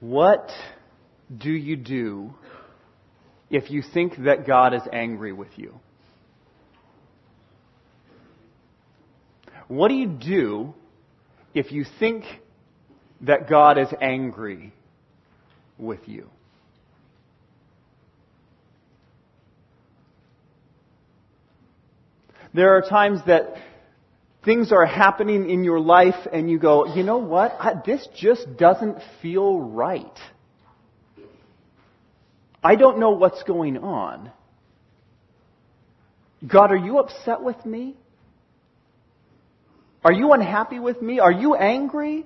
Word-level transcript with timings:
What 0.00 0.50
do 1.36 1.50
you 1.50 1.76
do 1.76 2.34
if 3.50 3.70
you 3.70 3.82
think 3.82 4.24
that 4.24 4.46
God 4.46 4.74
is 4.74 4.82
angry 4.92 5.32
with 5.32 5.50
you? 5.56 5.78
What 9.68 9.88
do 9.88 9.94
you 9.94 10.08
do 10.08 10.74
if 11.54 11.70
you 11.70 11.84
think 11.98 12.24
that 13.20 13.48
God 13.48 13.78
is 13.78 13.88
angry 14.00 14.72
with 15.78 16.00
you? 16.06 16.28
There 22.52 22.76
are 22.76 22.82
times 22.82 23.20
that 23.26 23.54
things 24.44 24.72
are 24.72 24.86
happening 24.86 25.48
in 25.50 25.64
your 25.64 25.80
life 25.80 26.26
and 26.32 26.50
you 26.50 26.58
go, 26.58 26.94
you 26.94 27.02
know 27.02 27.18
what? 27.18 27.56
I, 27.58 27.74
this 27.84 28.06
just 28.16 28.56
doesn't 28.56 28.98
feel 29.20 29.60
right. 29.60 30.18
I 32.62 32.76
don't 32.76 32.98
know 32.98 33.10
what's 33.10 33.42
going 33.42 33.78
on. 33.78 34.30
God, 36.46 36.72
are 36.72 36.76
you 36.76 36.98
upset 36.98 37.42
with 37.42 37.64
me? 37.64 37.96
Are 40.04 40.12
you 40.12 40.32
unhappy 40.32 40.78
with 40.78 41.00
me? 41.02 41.20
Are 41.20 41.32
you 41.32 41.54
angry 41.54 42.24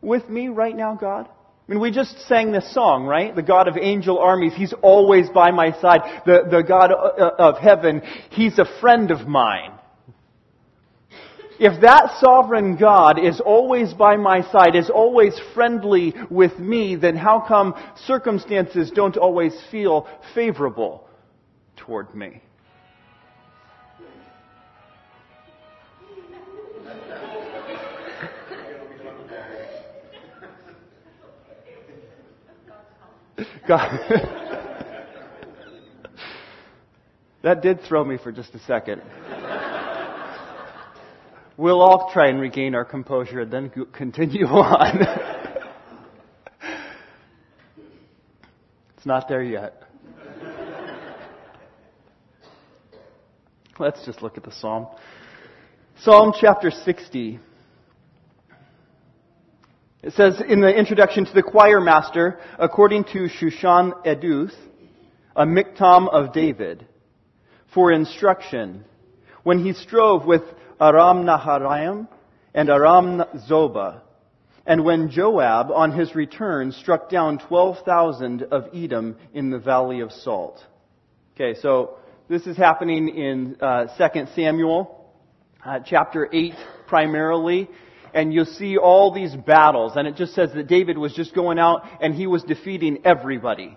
with 0.00 0.28
me 0.28 0.48
right 0.48 0.76
now, 0.76 0.94
God? 0.94 1.28
I 1.28 1.72
mean, 1.72 1.80
we 1.80 1.90
just 1.90 2.20
sang 2.28 2.52
this 2.52 2.72
song, 2.72 3.06
right? 3.06 3.34
The 3.34 3.42
God 3.42 3.66
of 3.66 3.76
angel 3.76 4.18
armies, 4.20 4.52
He's 4.54 4.72
always 4.82 5.28
by 5.30 5.50
my 5.50 5.72
side. 5.80 6.22
The, 6.24 6.46
the 6.48 6.62
God 6.62 6.92
uh, 6.92 6.94
uh, 6.94 7.34
of 7.38 7.58
heaven, 7.58 8.02
He's 8.30 8.56
a 8.60 8.66
friend 8.80 9.10
of 9.10 9.26
mine. 9.26 9.75
If 11.58 11.80
that 11.80 12.18
sovereign 12.20 12.76
God 12.76 13.18
is 13.18 13.40
always 13.40 13.94
by 13.94 14.16
my 14.16 14.42
side, 14.52 14.76
is 14.76 14.90
always 14.90 15.38
friendly 15.54 16.14
with 16.30 16.58
me, 16.58 16.96
then 16.96 17.16
how 17.16 17.40
come 17.46 17.74
circumstances 18.04 18.90
don't 18.94 19.16
always 19.16 19.58
feel 19.70 20.06
favorable 20.34 21.08
toward 21.76 22.14
me? 22.14 22.42
God. 33.66 33.98
that 37.42 37.62
did 37.62 37.80
throw 37.82 38.04
me 38.04 38.16
for 38.16 38.30
just 38.30 38.54
a 38.54 38.60
second. 38.60 39.02
We'll 41.58 41.80
all 41.80 42.10
try 42.12 42.28
and 42.28 42.38
regain 42.38 42.74
our 42.74 42.84
composure 42.84 43.40
and 43.40 43.50
then 43.50 43.70
continue 43.94 44.44
on. 44.46 45.00
it's 48.94 49.06
not 49.06 49.26
there 49.26 49.42
yet. 49.42 49.82
Let's 53.78 54.04
just 54.04 54.20
look 54.20 54.36
at 54.36 54.44
the 54.44 54.52
psalm. 54.52 54.86
Psalm 56.00 56.34
chapter 56.38 56.70
60. 56.70 57.40
It 60.02 60.12
says 60.12 60.42
in 60.46 60.60
the 60.60 60.68
introduction 60.68 61.24
to 61.24 61.32
the 61.32 61.42
choir 61.42 61.80
master, 61.80 62.38
according 62.58 63.04
to 63.04 63.28
Shushan 63.28 63.92
Eduth, 64.04 64.54
a 65.34 65.46
miktam 65.46 66.10
of 66.12 66.34
David, 66.34 66.86
for 67.72 67.92
instruction, 67.92 68.84
when 69.42 69.64
he 69.64 69.72
strove 69.72 70.26
with 70.26 70.42
Aram 70.80 71.24
Naharaim 71.24 72.08
and 72.54 72.70
Aram 72.70 73.22
Zobah, 73.48 74.00
and 74.66 74.84
when 74.84 75.10
Joab, 75.10 75.70
on 75.70 75.92
his 75.92 76.14
return, 76.14 76.72
struck 76.72 77.08
down 77.08 77.38
12,000 77.38 78.44
of 78.44 78.68
Edom 78.74 79.16
in 79.32 79.50
the 79.50 79.58
Valley 79.58 80.00
of 80.00 80.10
Salt. 80.10 80.64
Okay, 81.34 81.58
so 81.60 81.98
this 82.28 82.46
is 82.46 82.56
happening 82.56 83.08
in 83.08 83.56
uh, 83.60 83.86
2 83.96 84.26
Samuel, 84.34 85.12
uh, 85.64 85.80
chapter 85.84 86.28
8 86.32 86.54
primarily 86.86 87.68
and 88.16 88.32
you'll 88.32 88.46
see 88.46 88.78
all 88.78 89.12
these 89.12 89.36
battles, 89.36 89.92
and 89.94 90.08
it 90.08 90.16
just 90.16 90.34
says 90.34 90.50
that 90.54 90.66
David 90.66 90.96
was 90.96 91.12
just 91.12 91.34
going 91.34 91.58
out 91.58 91.86
and 92.00 92.14
he 92.14 92.26
was 92.26 92.42
defeating 92.42 93.02
everybody. 93.04 93.76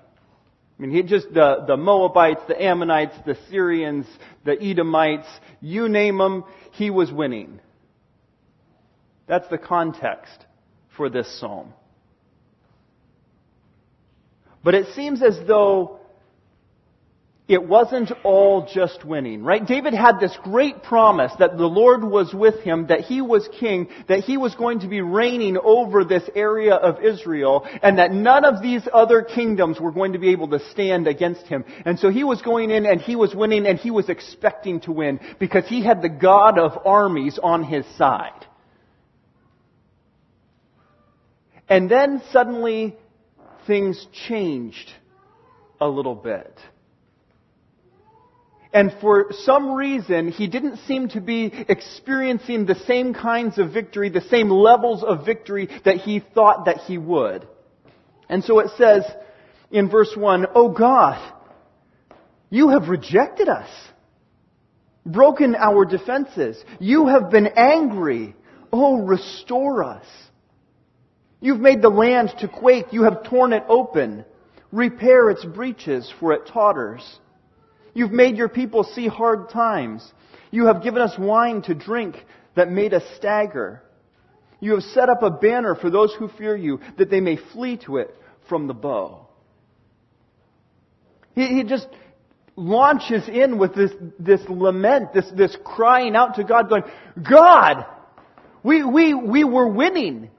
I 0.79 0.81
mean, 0.81 0.91
he 0.91 1.03
just, 1.03 1.33
the, 1.33 1.65
the 1.67 1.75
Moabites, 1.75 2.39
the 2.47 2.61
Ammonites, 2.61 3.15
the 3.25 3.37
Syrians, 3.49 4.05
the 4.45 4.57
Edomites, 4.61 5.27
you 5.59 5.89
name 5.89 6.17
them, 6.17 6.45
he 6.71 6.89
was 6.89 7.11
winning. 7.11 7.59
That's 9.27 9.47
the 9.49 9.57
context 9.57 10.45
for 10.95 11.09
this 11.09 11.39
psalm. 11.39 11.73
But 14.63 14.73
it 14.73 14.93
seems 14.95 15.21
as 15.21 15.37
though 15.45 15.99
it 17.49 17.67
wasn't 17.67 18.11
all 18.23 18.69
just 18.71 19.03
winning, 19.03 19.43
right? 19.43 19.65
David 19.65 19.95
had 19.95 20.19
this 20.19 20.37
great 20.43 20.83
promise 20.83 21.31
that 21.39 21.57
the 21.57 21.65
Lord 21.65 22.03
was 22.03 22.31
with 22.31 22.59
him, 22.59 22.85
that 22.87 23.01
he 23.01 23.21
was 23.21 23.49
king, 23.59 23.89
that 24.07 24.19
he 24.19 24.37
was 24.37 24.53
going 24.53 24.81
to 24.81 24.87
be 24.87 25.01
reigning 25.01 25.57
over 25.57 26.05
this 26.05 26.29
area 26.35 26.75
of 26.75 27.03
Israel, 27.03 27.67
and 27.81 27.97
that 27.97 28.11
none 28.11 28.45
of 28.45 28.61
these 28.61 28.87
other 28.93 29.23
kingdoms 29.23 29.79
were 29.79 29.91
going 29.91 30.13
to 30.13 30.19
be 30.19 30.29
able 30.29 30.47
to 30.49 30.59
stand 30.69 31.07
against 31.07 31.47
him. 31.47 31.65
And 31.85 31.97
so 31.97 32.11
he 32.11 32.23
was 32.23 32.39
going 32.43 32.69
in 32.69 32.85
and 32.85 33.01
he 33.01 33.15
was 33.15 33.33
winning 33.33 33.65
and 33.65 33.79
he 33.79 33.89
was 33.89 34.09
expecting 34.09 34.81
to 34.81 34.91
win 34.91 35.19
because 35.39 35.67
he 35.67 35.83
had 35.83 36.03
the 36.03 36.09
God 36.09 36.59
of 36.59 36.85
armies 36.85 37.39
on 37.41 37.63
his 37.63 37.83
side. 37.97 38.45
And 41.67 41.89
then 41.89 42.21
suddenly 42.31 42.95
things 43.65 44.05
changed 44.27 44.91
a 45.81 45.87
little 45.87 46.15
bit. 46.15 46.55
And 48.71 48.93
for 49.01 49.27
some 49.31 49.71
reason, 49.71 50.31
he 50.31 50.47
didn't 50.47 50.77
seem 50.87 51.09
to 51.09 51.21
be 51.21 51.51
experiencing 51.67 52.65
the 52.65 52.75
same 52.75 53.13
kinds 53.13 53.57
of 53.57 53.73
victory, 53.73 54.09
the 54.09 54.21
same 54.21 54.49
levels 54.49 55.03
of 55.03 55.25
victory 55.25 55.69
that 55.85 55.97
he 55.97 56.19
thought 56.19 56.65
that 56.65 56.77
he 56.81 56.97
would. 56.97 57.47
And 58.29 58.43
so 58.43 58.59
it 58.59 58.69
says 58.77 59.03
in 59.71 59.89
verse 59.89 60.13
1, 60.15 60.47
Oh 60.53 60.69
God, 60.69 61.33
you 62.51 62.69
have 62.69 62.89
rejected 62.89 63.49
us, 63.49 63.69
broken 65.03 65.55
our 65.55 65.85
defenses. 65.85 66.63
You 66.79 67.07
have 67.07 67.31
been 67.31 67.47
angry. 67.47 68.35
Oh, 68.71 69.01
restore 69.01 69.83
us. 69.83 70.05
You've 71.41 71.59
made 71.59 71.81
the 71.81 71.89
land 71.89 72.33
to 72.39 72.47
quake. 72.47 72.87
You 72.91 73.03
have 73.03 73.23
torn 73.23 73.53
it 73.53 73.63
open. 73.67 74.25
Repair 74.71 75.31
its 75.31 75.43
breaches, 75.43 76.13
for 76.19 76.33
it 76.33 76.45
totters. 76.45 77.01
You've 77.93 78.11
made 78.11 78.37
your 78.37 78.49
people 78.49 78.83
see 78.83 79.07
hard 79.07 79.49
times. 79.49 80.09
You 80.51 80.65
have 80.65 80.83
given 80.83 81.01
us 81.01 81.17
wine 81.17 81.61
to 81.63 81.75
drink 81.75 82.15
that 82.55 82.71
made 82.71 82.93
us 82.93 83.03
stagger. 83.17 83.81
You 84.59 84.73
have 84.73 84.83
set 84.83 85.09
up 85.09 85.23
a 85.23 85.29
banner 85.29 85.75
for 85.75 85.89
those 85.89 86.13
who 86.17 86.27
fear 86.27 86.55
you, 86.55 86.79
that 86.97 87.09
they 87.09 87.21
may 87.21 87.37
flee 87.53 87.77
to 87.85 87.97
it 87.97 88.15
from 88.47 88.67
the 88.67 88.73
bow. 88.73 89.27
He, 91.35 91.47
he 91.47 91.63
just 91.63 91.87
launches 92.55 93.27
in 93.29 93.57
with 93.57 93.73
this, 93.73 93.91
this 94.19 94.41
lament, 94.49 95.13
this, 95.13 95.29
this 95.35 95.55
crying 95.63 96.15
out 96.15 96.35
to 96.35 96.43
God, 96.43 96.67
going, 96.67 96.83
God, 97.29 97.85
we, 98.63 98.83
we, 98.83 99.13
we 99.13 99.43
were 99.43 99.67
winning. 99.67 100.29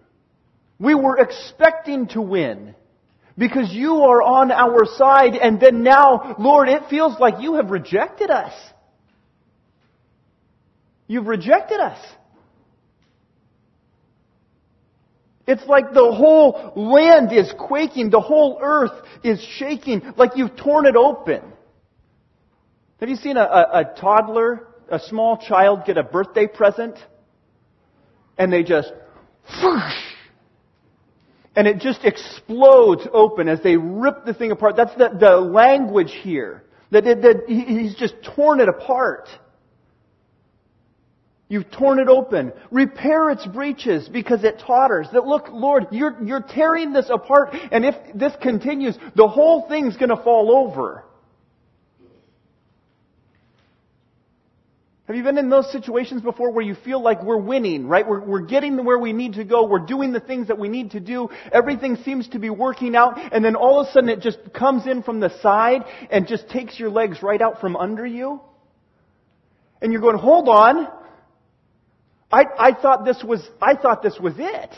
We 0.78 0.94
were 0.94 1.18
expecting 1.18 2.08
to 2.08 2.20
win 2.20 2.74
because 3.40 3.72
you 3.72 4.02
are 4.02 4.20
on 4.20 4.52
our 4.52 4.84
side 4.84 5.34
and 5.34 5.58
then 5.58 5.82
now, 5.82 6.36
Lord, 6.38 6.68
it 6.68 6.82
feels 6.90 7.18
like 7.18 7.40
you 7.40 7.54
have 7.54 7.70
rejected 7.70 8.28
us. 8.28 8.52
You've 11.06 11.26
rejected 11.26 11.80
us. 11.80 11.98
It's 15.46 15.66
like 15.66 15.94
the 15.94 16.12
whole 16.12 16.74
land 16.76 17.32
is 17.32 17.50
quaking, 17.58 18.10
the 18.10 18.20
whole 18.20 18.60
earth 18.62 19.06
is 19.24 19.42
shaking, 19.56 20.02
like 20.18 20.32
you've 20.36 20.54
torn 20.54 20.84
it 20.84 20.94
open. 20.94 21.40
Have 23.00 23.08
you 23.08 23.16
seen 23.16 23.38
a, 23.38 23.40
a, 23.40 23.80
a 23.80 23.84
toddler, 23.98 24.68
a 24.90 25.00
small 25.00 25.38
child 25.38 25.86
get 25.86 25.96
a 25.96 26.02
birthday 26.02 26.46
present? 26.46 26.98
And 28.36 28.52
they 28.52 28.64
just, 28.64 28.92
whoosh, 29.62 30.09
and 31.60 31.68
it 31.68 31.78
just 31.78 32.06
explodes 32.06 33.06
open 33.12 33.46
as 33.46 33.60
they 33.60 33.76
rip 33.76 34.24
the 34.24 34.32
thing 34.32 34.50
apart. 34.50 34.76
That's 34.76 34.94
the, 34.94 35.10
the 35.10 35.36
language 35.36 36.10
here. 36.22 36.64
That, 36.90 37.04
that, 37.04 37.20
that 37.20 37.42
he's 37.48 37.94
just 37.96 38.14
torn 38.34 38.60
it 38.60 38.68
apart. 38.70 39.28
You've 41.50 41.70
torn 41.70 41.98
it 41.98 42.08
open. 42.08 42.54
Repair 42.70 43.28
its 43.28 43.44
breaches 43.44 44.08
because 44.08 44.42
it 44.42 44.58
totters. 44.66 45.08
That 45.12 45.26
look, 45.26 45.48
Lord, 45.50 45.88
you're, 45.90 46.16
you're 46.24 46.40
tearing 46.40 46.94
this 46.94 47.10
apart 47.10 47.50
and 47.70 47.84
if 47.84 47.94
this 48.14 48.32
continues, 48.40 48.96
the 49.14 49.28
whole 49.28 49.68
thing's 49.68 49.98
gonna 49.98 50.16
fall 50.16 50.66
over. 50.66 51.04
Have 55.10 55.16
you 55.16 55.24
been 55.24 55.38
in 55.38 55.50
those 55.50 55.72
situations 55.72 56.22
before 56.22 56.52
where 56.52 56.64
you 56.64 56.76
feel 56.76 57.02
like 57.02 57.24
we're 57.24 57.36
winning, 57.36 57.88
right? 57.88 58.06
We're, 58.06 58.20
we're 58.20 58.42
getting 58.42 58.84
where 58.84 58.96
we 58.96 59.12
need 59.12 59.32
to 59.32 59.44
go. 59.44 59.66
We're 59.66 59.84
doing 59.84 60.12
the 60.12 60.20
things 60.20 60.46
that 60.46 60.56
we 60.56 60.68
need 60.68 60.92
to 60.92 61.00
do. 61.00 61.30
Everything 61.50 61.96
seems 62.04 62.28
to 62.28 62.38
be 62.38 62.48
working 62.48 62.94
out. 62.94 63.18
And 63.32 63.44
then 63.44 63.56
all 63.56 63.80
of 63.80 63.88
a 63.88 63.90
sudden 63.90 64.08
it 64.08 64.20
just 64.20 64.38
comes 64.54 64.86
in 64.86 65.02
from 65.02 65.18
the 65.18 65.36
side 65.40 65.82
and 66.12 66.28
just 66.28 66.48
takes 66.48 66.78
your 66.78 66.90
legs 66.90 67.24
right 67.24 67.42
out 67.42 67.60
from 67.60 67.74
under 67.74 68.06
you. 68.06 68.40
And 69.82 69.90
you're 69.92 70.00
going, 70.00 70.16
hold 70.16 70.48
on. 70.48 70.86
I, 72.30 72.44
I 72.56 72.72
thought 72.80 73.04
this 73.04 73.20
was, 73.24 73.44
I 73.60 73.74
thought 73.74 74.04
this 74.04 74.16
was 74.20 74.34
it. 74.38 74.70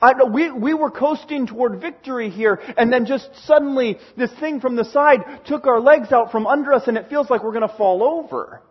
I, 0.00 0.12
we, 0.24 0.50
we 0.50 0.74
were 0.74 0.90
coasting 0.90 1.46
toward 1.46 1.80
victory 1.80 2.30
here, 2.30 2.58
and 2.76 2.92
then 2.92 3.04
just 3.04 3.28
suddenly 3.44 3.98
this 4.16 4.30
thing 4.40 4.60
from 4.60 4.76
the 4.76 4.84
side 4.84 5.20
took 5.44 5.66
our 5.66 5.80
legs 5.80 6.10
out 6.10 6.32
from 6.32 6.46
under 6.46 6.72
us, 6.72 6.84
and 6.86 6.96
it 6.96 7.08
feels 7.10 7.28
like 7.28 7.44
we're 7.44 7.52
going 7.52 7.68
to 7.68 7.76
fall 7.76 8.02
over. 8.02 8.62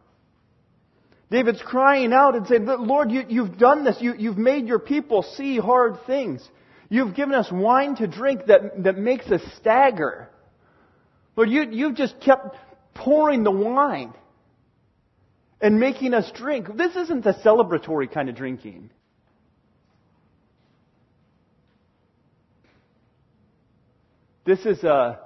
David's 1.29 1.61
crying 1.61 2.11
out 2.11 2.35
and 2.35 2.47
saying, 2.47 2.65
Lord, 2.65 3.11
you, 3.11 3.45
have 3.45 3.57
done 3.59 3.83
this. 3.83 3.97
You, 3.99 4.15
you've 4.17 4.39
made 4.39 4.67
your 4.67 4.79
people 4.79 5.21
see 5.21 5.59
hard 5.59 5.97
things. 6.07 6.47
You've 6.89 7.13
given 7.13 7.35
us 7.35 7.51
wine 7.51 7.95
to 7.97 8.07
drink 8.07 8.47
that, 8.47 8.83
that 8.83 8.97
makes 8.97 9.27
us 9.27 9.41
stagger. 9.57 10.27
Lord, 11.35 11.51
you, 11.51 11.67
you've 11.69 11.95
just 11.95 12.19
kept 12.19 12.55
pouring 12.95 13.43
the 13.43 13.51
wine 13.51 14.13
and 15.61 15.79
making 15.79 16.15
us 16.15 16.31
drink. 16.33 16.75
This 16.75 16.95
isn't 16.95 17.23
the 17.23 17.33
celebratory 17.45 18.11
kind 18.11 18.27
of 18.29 18.35
drinking. 18.35 18.89
This 24.49 24.65
is 24.65 24.83
uh, 24.83 25.17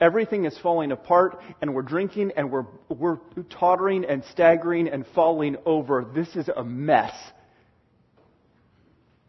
everything 0.00 0.44
is 0.44 0.58
falling 0.58 0.90
apart, 0.90 1.40
and 1.60 1.72
we're 1.72 1.82
drinking, 1.82 2.32
and 2.36 2.50
we're 2.50 2.66
we're 2.88 3.18
tottering 3.48 4.04
and 4.04 4.24
staggering 4.32 4.88
and 4.88 5.06
falling 5.14 5.54
over. 5.64 6.04
This 6.12 6.34
is 6.34 6.48
a 6.48 6.64
mess. 6.64 7.14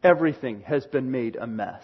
Everything 0.02 0.62
has 0.62 0.88
been 0.88 1.12
made 1.12 1.36
a 1.36 1.46
mess. 1.46 1.84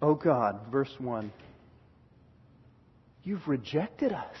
Oh 0.00 0.14
God, 0.14 0.60
verse 0.72 0.94
1. 0.96 1.30
You've 3.22 3.46
rejected 3.46 4.12
us. 4.12 4.36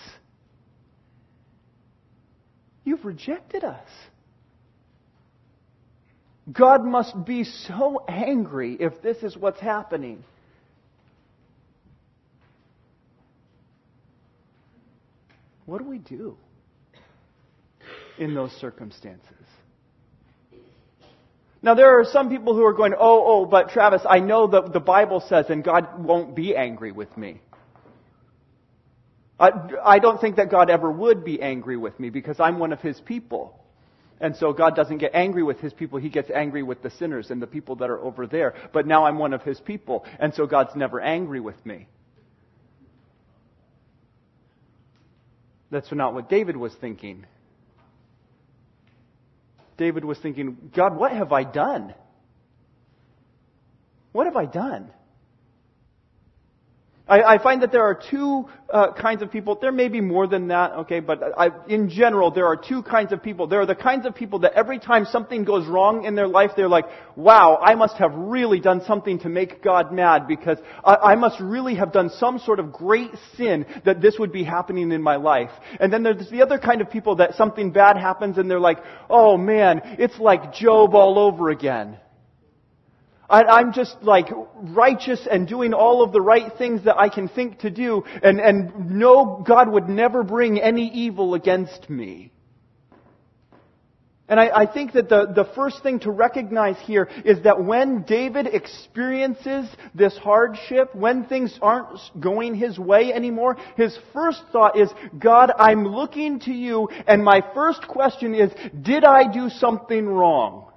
You've 2.82 3.04
rejected 3.04 3.62
us. 3.62 3.90
God 6.50 6.84
must 6.84 7.24
be 7.26 7.44
so 7.44 8.04
angry 8.08 8.76
if 8.80 9.02
this 9.02 9.18
is 9.18 9.36
what's 9.36 9.60
happening. 9.60 10.24
What 15.66 15.78
do 15.78 15.84
we 15.84 15.98
do 15.98 16.36
in 18.16 18.34
those 18.34 18.52
circumstances? 18.52 19.22
Now, 21.60 21.74
there 21.74 22.00
are 22.00 22.04
some 22.04 22.30
people 22.30 22.54
who 22.54 22.64
are 22.64 22.72
going, 22.72 22.94
oh, 22.94 23.24
oh, 23.26 23.44
but 23.44 23.70
Travis, 23.70 24.02
I 24.08 24.20
know 24.20 24.46
that 24.46 24.72
the 24.72 24.80
Bible 24.80 25.20
says, 25.28 25.46
and 25.50 25.62
God 25.62 26.02
won't 26.02 26.34
be 26.34 26.56
angry 26.56 26.92
with 26.92 27.14
me. 27.16 27.40
I, 29.38 29.50
I 29.84 29.98
don't 29.98 30.20
think 30.20 30.36
that 30.36 30.50
God 30.50 30.70
ever 30.70 30.90
would 30.90 31.24
be 31.24 31.42
angry 31.42 31.76
with 31.76 31.98
me 32.00 32.10
because 32.10 32.40
I'm 32.40 32.58
one 32.58 32.72
of 32.72 32.80
His 32.80 33.00
people. 33.00 33.58
And 34.20 34.36
so 34.36 34.52
God 34.52 34.74
doesn't 34.74 34.98
get 34.98 35.14
angry 35.14 35.42
with 35.42 35.60
his 35.60 35.72
people, 35.72 35.98
he 35.98 36.08
gets 36.08 36.30
angry 36.30 36.62
with 36.62 36.82
the 36.82 36.90
sinners 36.90 37.30
and 37.30 37.40
the 37.40 37.46
people 37.46 37.76
that 37.76 37.90
are 37.90 38.00
over 38.00 38.26
there. 38.26 38.54
But 38.72 38.86
now 38.86 39.04
I'm 39.04 39.18
one 39.18 39.32
of 39.32 39.42
his 39.42 39.60
people, 39.60 40.04
and 40.18 40.34
so 40.34 40.46
God's 40.46 40.74
never 40.74 41.00
angry 41.00 41.40
with 41.40 41.64
me. 41.64 41.86
That's 45.70 45.92
not 45.92 46.14
what 46.14 46.28
David 46.28 46.56
was 46.56 46.74
thinking. 46.80 47.26
David 49.76 50.04
was 50.04 50.18
thinking, 50.18 50.72
God, 50.74 50.96
what 50.96 51.12
have 51.12 51.32
I 51.32 51.44
done? 51.44 51.94
What 54.12 54.26
have 54.26 54.36
I 54.36 54.46
done? 54.46 54.90
I, 57.08 57.22
I 57.22 57.42
find 57.42 57.62
that 57.62 57.72
there 57.72 57.84
are 57.84 57.98
two 58.10 58.48
uh, 58.70 58.92
kinds 58.92 59.22
of 59.22 59.30
people. 59.30 59.58
There 59.60 59.72
may 59.72 59.88
be 59.88 60.00
more 60.00 60.26
than 60.26 60.48
that, 60.48 60.72
okay, 60.72 61.00
but 61.00 61.20
I, 61.38 61.48
in 61.68 61.88
general, 61.88 62.30
there 62.30 62.46
are 62.46 62.56
two 62.56 62.82
kinds 62.82 63.12
of 63.12 63.22
people. 63.22 63.46
There 63.46 63.60
are 63.60 63.66
the 63.66 63.74
kinds 63.74 64.04
of 64.04 64.14
people 64.14 64.40
that 64.40 64.52
every 64.52 64.78
time 64.78 65.06
something 65.06 65.44
goes 65.44 65.66
wrong 65.66 66.04
in 66.04 66.14
their 66.14 66.28
life, 66.28 66.50
they're 66.54 66.68
like, 66.68 66.84
wow, 67.16 67.58
I 67.62 67.74
must 67.76 67.96
have 67.96 68.14
really 68.14 68.60
done 68.60 68.82
something 68.84 69.20
to 69.20 69.30
make 69.30 69.62
God 69.62 69.90
mad 69.90 70.28
because 70.28 70.58
I, 70.84 70.94
I 70.94 71.14
must 71.14 71.40
really 71.40 71.76
have 71.76 71.92
done 71.92 72.10
some 72.10 72.38
sort 72.38 72.60
of 72.60 72.72
great 72.72 73.12
sin 73.36 73.64
that 73.86 74.02
this 74.02 74.18
would 74.18 74.32
be 74.32 74.44
happening 74.44 74.92
in 74.92 75.02
my 75.02 75.16
life. 75.16 75.50
And 75.80 75.90
then 75.90 76.02
there's 76.02 76.28
the 76.30 76.42
other 76.42 76.58
kind 76.58 76.82
of 76.82 76.90
people 76.90 77.16
that 77.16 77.36
something 77.36 77.72
bad 77.72 77.96
happens 77.96 78.36
and 78.36 78.50
they're 78.50 78.60
like, 78.60 78.78
oh 79.08 79.38
man, 79.38 79.80
it's 79.98 80.18
like 80.18 80.52
Job 80.52 80.94
all 80.94 81.18
over 81.18 81.48
again. 81.48 81.96
I'm 83.30 83.74
just 83.74 83.96
like 84.00 84.28
righteous 84.56 85.26
and 85.30 85.46
doing 85.46 85.74
all 85.74 86.02
of 86.02 86.12
the 86.12 86.20
right 86.20 86.50
things 86.56 86.84
that 86.84 86.96
I 86.98 87.10
can 87.10 87.28
think 87.28 87.60
to 87.60 87.70
do, 87.70 88.04
and, 88.22 88.40
and 88.40 88.90
no, 88.90 89.44
God 89.46 89.70
would 89.70 89.88
never 89.88 90.22
bring 90.22 90.58
any 90.58 90.88
evil 90.88 91.34
against 91.34 91.90
me. 91.90 92.32
And 94.30 94.38
I, 94.38 94.50
I, 94.54 94.66
think 94.66 94.92
that 94.92 95.08
the, 95.08 95.26
the 95.34 95.48
first 95.54 95.82
thing 95.82 96.00
to 96.00 96.10
recognize 96.10 96.76
here 96.82 97.08
is 97.24 97.42
that 97.44 97.64
when 97.64 98.02
David 98.02 98.46
experiences 98.46 99.66
this 99.94 100.18
hardship, 100.18 100.94
when 100.94 101.24
things 101.24 101.58
aren't 101.62 101.98
going 102.20 102.54
his 102.54 102.78
way 102.78 103.10
anymore, 103.10 103.56
his 103.78 103.98
first 104.12 104.42
thought 104.52 104.78
is, 104.78 104.90
God, 105.18 105.50
I'm 105.58 105.86
looking 105.86 106.40
to 106.40 106.52
you, 106.52 106.90
and 107.06 107.24
my 107.24 107.42
first 107.54 107.88
question 107.88 108.34
is, 108.34 108.52
did 108.82 109.02
I 109.02 109.32
do 109.32 109.48
something 109.48 110.06
wrong? 110.06 110.67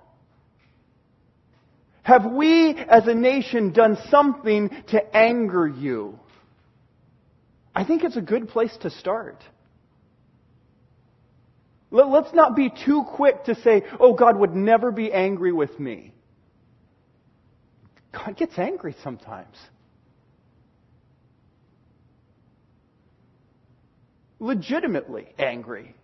Have 2.03 2.25
we 2.25 2.75
as 2.75 3.07
a 3.07 3.13
nation 3.13 3.71
done 3.71 3.97
something 4.09 4.69
to 4.87 5.15
anger 5.15 5.67
you? 5.67 6.17
I 7.75 7.83
think 7.83 8.03
it's 8.03 8.17
a 8.17 8.21
good 8.21 8.49
place 8.49 8.75
to 8.81 8.89
start. 8.89 9.37
Let's 11.91 12.33
not 12.33 12.55
be 12.55 12.69
too 12.69 13.03
quick 13.15 13.45
to 13.45 13.55
say, 13.55 13.83
oh, 13.99 14.13
God 14.13 14.37
would 14.37 14.55
never 14.55 14.91
be 14.91 15.11
angry 15.11 15.51
with 15.51 15.77
me. 15.79 16.13
God 18.13 18.37
gets 18.37 18.57
angry 18.57 18.95
sometimes. 19.03 19.55
Legitimately 24.39 25.27
angry. 25.37 25.95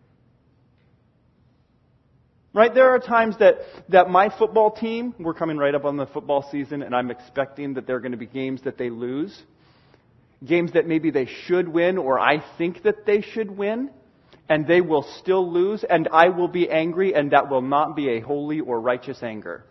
Right? 2.58 2.74
There 2.74 2.90
are 2.90 2.98
times 2.98 3.38
that, 3.38 3.58
that 3.90 4.10
my 4.10 4.36
football 4.36 4.72
team, 4.72 5.14
we're 5.20 5.36
coming 5.36 5.58
right 5.58 5.76
up 5.76 5.86
on 5.86 5.96
the 5.96 6.08
football 6.08 6.44
season, 6.52 6.82
and 6.82 6.96
I'm 6.96 7.12
expecting 7.12 7.76
that 7.76 7.86
there 7.86 7.98
are 7.98 8.00
going 8.00 8.14
to 8.14 8.18
be 8.18 8.26
games 8.26 8.64
that 8.64 8.80
they 8.80 8.90
lose. 8.90 9.44
Games 10.44 10.74
that 10.74 10.88
maybe 10.88 11.12
they 11.12 11.28
should 11.46 11.68
win, 11.68 12.00
or 12.00 12.20
I 12.20 12.44
think 12.58 12.82
that 12.82 13.06
they 13.06 13.22
should 13.22 13.56
win, 13.56 13.92
and 14.50 14.66
they 14.66 14.82
will 14.82 15.06
still 15.20 15.48
lose, 15.54 15.86
and 15.88 16.10
I 16.12 16.30
will 16.30 16.48
be 16.48 16.68
angry, 16.68 17.14
and 17.14 17.30
that 17.30 17.48
will 17.48 17.62
not 17.62 17.96
be 17.96 18.10
a 18.10 18.22
holy 18.22 18.60
or 18.60 18.82
righteous 18.82 19.22
anger. 19.22 19.64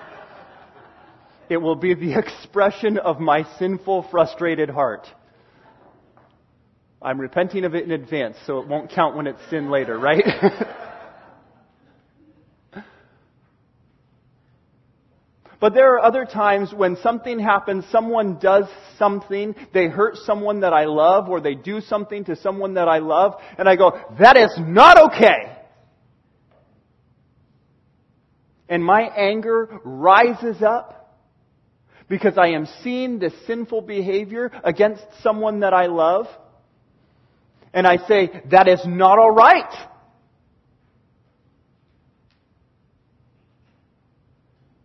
it 1.50 1.58
will 1.58 1.76
be 1.76 1.92
the 1.92 2.18
expression 2.18 2.96
of 2.96 3.20
my 3.20 3.44
sinful, 3.58 4.08
frustrated 4.10 4.70
heart. 4.70 5.06
I'm 7.02 7.20
repenting 7.20 7.66
of 7.66 7.74
it 7.74 7.84
in 7.84 7.90
advance, 7.90 8.38
so 8.46 8.60
it 8.60 8.66
won't 8.66 8.90
count 8.92 9.14
when 9.14 9.26
it's 9.26 9.40
sin 9.50 9.70
later, 9.70 9.98
right? 9.98 10.24
But 15.60 15.74
there 15.74 15.94
are 15.94 16.04
other 16.04 16.24
times 16.24 16.72
when 16.74 16.96
something 16.96 17.38
happens, 17.38 17.84
someone 17.90 18.38
does 18.38 18.66
something, 18.98 19.54
they 19.72 19.88
hurt 19.88 20.16
someone 20.16 20.60
that 20.60 20.72
I 20.72 20.84
love, 20.84 21.28
or 21.28 21.40
they 21.40 21.54
do 21.54 21.80
something 21.80 22.24
to 22.24 22.36
someone 22.36 22.74
that 22.74 22.88
I 22.88 22.98
love, 22.98 23.34
and 23.58 23.68
I 23.68 23.76
go, 23.76 23.98
that 24.18 24.36
is 24.36 24.52
not 24.58 25.12
okay! 25.12 25.56
And 28.68 28.84
my 28.84 29.02
anger 29.02 29.80
rises 29.84 30.60
up 30.60 30.96
because 32.08 32.36
I 32.36 32.48
am 32.48 32.66
seeing 32.82 33.18
this 33.18 33.32
sinful 33.46 33.82
behavior 33.82 34.50
against 34.64 35.04
someone 35.22 35.60
that 35.60 35.72
I 35.72 35.86
love. 35.86 36.26
And 37.72 37.86
I 37.86 37.98
say, 38.08 38.42
that 38.50 38.68
is 38.68 38.80
not 38.86 39.18
alright. 39.18 39.72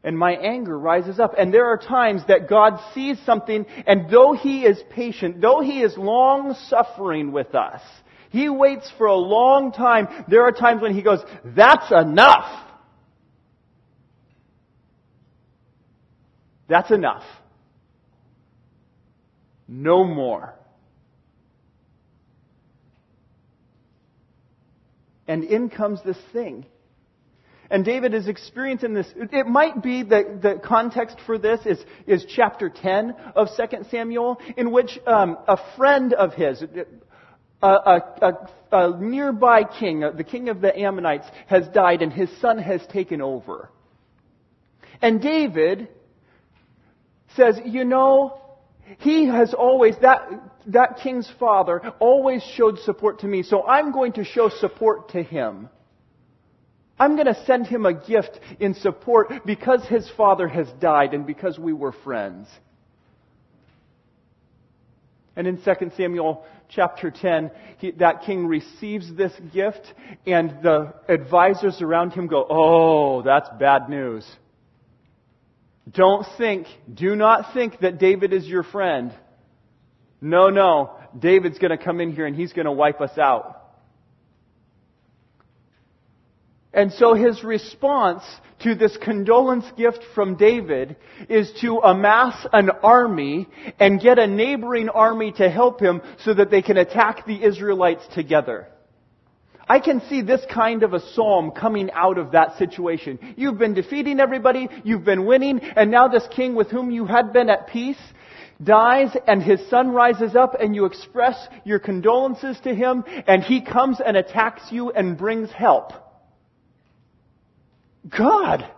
and 0.04 0.18
my 0.18 0.34
anger 0.34 0.78
rises 0.78 1.20
up. 1.20 1.36
And 1.38 1.54
there 1.54 1.68
are 1.68 1.78
times 1.78 2.24
that 2.28 2.50
God 2.50 2.80
sees 2.94 3.18
something, 3.26 3.66
and 3.86 4.10
though 4.10 4.34
He 4.34 4.64
is 4.64 4.82
patient, 4.90 5.42
though 5.42 5.62
He 5.62 5.82
is 5.82 5.98
long 5.98 6.56
suffering 6.68 7.32
with 7.32 7.54
us, 7.56 7.82
He 8.30 8.50
waits 8.50 8.92
for 8.98 9.08
a 9.08 9.16
long 9.16 9.72
time. 9.72 10.08
There 10.28 10.44
are 10.44 10.52
times 10.52 10.82
when 10.82 10.94
He 10.94 11.02
goes, 11.02 11.20
That's 11.44 11.92
enough! 11.92 12.68
That's 16.68 16.90
enough. 16.90 17.24
No 19.68 20.06
more. 20.06 20.56
And 25.28 25.44
in 25.44 25.70
comes 25.70 26.02
this 26.04 26.18
thing. 26.32 26.66
And 27.72 27.86
David 27.86 28.14
is 28.14 28.28
experiencing 28.28 28.94
this. 28.94 29.08
It 29.16 29.48
might 29.48 29.82
be 29.82 30.04
that 30.04 30.42
the 30.42 30.60
context 30.62 31.18
for 31.26 31.38
this 31.38 31.66
is, 31.66 31.80
is 32.06 32.26
chapter 32.28 32.70
10 32.70 33.16
of 33.34 33.48
2 33.56 33.86
Samuel, 33.90 34.42
in 34.58 34.72
which 34.72 35.00
um, 35.08 35.38
a 35.48 35.58
friend 35.78 36.12
of 36.12 36.34
his, 36.34 36.62
a, 37.62 37.68
a, 37.68 38.02
a, 38.22 38.78
a 38.78 39.00
nearby 39.02 39.64
king, 39.64 40.02
the 40.02 40.24
king 40.26 40.50
of 40.50 40.60
the 40.60 40.78
Ammonites, 40.78 41.26
has 41.48 41.66
died 41.70 42.02
and 42.02 42.12
his 42.12 42.30
son 42.42 42.58
has 42.58 42.86
taken 42.88 43.22
over. 43.22 43.70
And 45.02 45.22
David 45.22 45.88
says, 47.38 47.58
you 47.66 47.86
know, 47.86 48.38
he 49.00 49.28
has 49.28 49.54
always, 49.54 49.96
that, 50.02 50.28
that 50.68 51.00
king's 51.02 51.32
father 51.40 51.94
always 52.00 52.44
showed 52.44 52.80
support 52.80 53.20
to 53.20 53.28
me, 53.28 53.44
so 53.44 53.66
I'm 53.66 53.94
going 53.94 54.12
to 54.14 54.26
show 54.26 54.50
support 54.50 55.12
to 55.12 55.24
him. 55.24 55.70
I'm 57.00 57.16
going 57.16 57.28
to 57.28 57.46
send 57.46 57.68
him 57.68 57.86
a 57.86 57.94
gift 57.94 58.40
in 58.60 58.76
support 58.76 59.46
because 59.46 59.84
his 59.88 60.10
father 60.16 60.48
has 60.48 60.68
died 60.80 61.14
and 61.14 61.26
because 61.26 61.58
we 61.58 61.74
were 61.74 61.92
friends. 61.92 62.48
And 65.36 65.48
in 65.48 65.58
2 65.58 65.92
Samuel 65.98 66.44
chapter 66.70 67.10
10, 67.10 67.52
he, 67.78 67.92
that 67.92 68.24
king 68.24 68.46
receives 68.46 69.14
this 69.16 69.32
gift, 69.54 69.82
and 70.28 70.62
the 70.62 70.94
advisors 71.08 71.82
around 71.82 72.12
him 72.12 72.28
go, 72.28 72.46
Oh, 72.50 73.22
that's 73.22 73.50
bad 73.60 73.90
news. 73.90 74.30
Don't 75.90 76.26
think, 76.38 76.68
do 76.94 77.16
not 77.16 77.54
think 77.54 77.80
that 77.80 77.98
David 77.98 78.34
is 78.34 78.46
your 78.46 78.64
friend. 78.64 79.14
No, 80.22 80.50
no. 80.50 80.98
David's 81.18 81.58
going 81.58 81.76
to 81.76 81.84
come 81.84 82.00
in 82.00 82.12
here 82.12 82.26
and 82.26 82.36
he's 82.36 82.54
going 82.54 82.66
to 82.66 82.72
wipe 82.72 83.02
us 83.02 83.18
out. 83.18 83.61
And 86.74 86.94
so 86.94 87.14
his 87.14 87.44
response 87.44 88.24
to 88.60 88.76
this 88.76 88.96
condolence 89.04 89.66
gift 89.76 90.04
from 90.16 90.38
David 90.38 90.96
is 91.28 91.52
to 91.62 91.80
amass 91.80 92.46
an 92.54 92.70
army 92.82 93.48
and 93.80 94.00
get 94.00 94.20
a 94.20 94.28
neighboring 94.28 94.88
army 94.88 95.34
to 95.34 95.50
help 95.50 95.82
him 95.82 96.02
so 96.24 96.34
that 96.34 96.50
they 96.50 96.62
can 96.62 96.78
attack 96.78 97.26
the 97.26 97.44
Israelites 97.44 98.04
together. 98.14 98.68
I 99.68 99.80
can 99.80 100.02
see 100.10 100.22
this 100.22 100.42
kind 100.54 100.84
of 100.84 100.94
a 100.94 101.00
psalm 101.14 101.52
coming 101.52 101.92
out 101.92 102.18
of 102.18 102.32
that 102.32 102.58
situation. 102.58 103.20
You've 103.38 103.58
been 103.58 103.74
defeating 103.74 104.20
everybody, 104.20 104.70
you've 104.84 105.06
been 105.06 105.26
winning, 105.26 105.60
and 105.60 105.92
now 105.92 106.08
this 106.08 106.28
king 106.36 106.56
with 106.56 106.70
whom 106.70 106.92
you 106.92 107.06
had 107.06 107.34
been 107.34 107.50
at 107.50 107.68
peace 107.68 108.02
dies 108.64 109.10
and 109.28 109.42
his 109.42 109.60
son 109.70 109.90
rises 109.90 110.36
up 110.36 110.56
and 110.60 110.76
you 110.76 110.86
express 110.86 111.36
your 111.64 111.80
condolences 111.80 112.60
to 112.64 112.76
him 112.76 113.04
and 113.28 113.44
he 113.44 113.62
comes 113.62 114.00
and 114.06 114.16
attacks 114.16 114.62
you 114.72 114.92
and 114.92 115.18
brings 115.18 115.52
help. 115.52 115.94
God, 118.10 118.70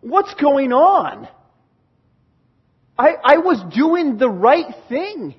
what's 0.00 0.34
going 0.34 0.72
on? 0.72 1.28
I, 2.98 3.14
I 3.22 3.38
was 3.38 3.62
doing 3.74 4.18
the 4.18 4.28
right 4.28 4.72
thing. 4.88 5.34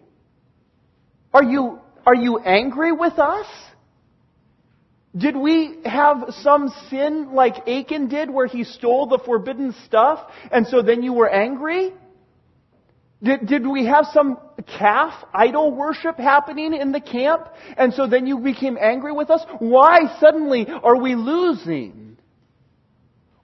Are 1.33 1.43
you, 1.43 1.79
are 2.05 2.15
you 2.15 2.39
angry 2.39 2.91
with 2.91 3.17
us? 3.17 3.47
Did 5.15 5.37
we 5.37 5.77
have 5.85 6.33
some 6.41 6.73
sin 6.89 7.33
like 7.33 7.67
Achan 7.67 8.09
did 8.09 8.29
where 8.29 8.47
he 8.47 8.65
stole 8.65 9.07
the 9.07 9.19
forbidden 9.25 9.73
stuff 9.85 10.19
and 10.51 10.67
so 10.67 10.81
then 10.81 11.03
you 11.03 11.13
were 11.13 11.29
angry? 11.29 11.93
Did, 13.23 13.47
did 13.47 13.65
we 13.65 13.85
have 13.85 14.07
some 14.13 14.37
calf 14.77 15.13
idol 15.33 15.73
worship 15.73 16.17
happening 16.17 16.73
in 16.73 16.91
the 16.91 16.99
camp 16.99 17.47
and 17.77 17.93
so 17.93 18.07
then 18.07 18.27
you 18.27 18.39
became 18.39 18.77
angry 18.79 19.13
with 19.13 19.29
us? 19.29 19.41
Why 19.59 20.17
suddenly 20.19 20.67
are 20.67 20.97
we 20.97 21.15
losing? 21.15 22.04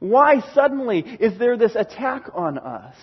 Why 0.01 0.41
suddenly 0.55 1.01
is 1.01 1.37
there 1.37 1.57
this 1.57 1.75
attack 1.75 2.31
on 2.33 2.57
us? 2.57 2.95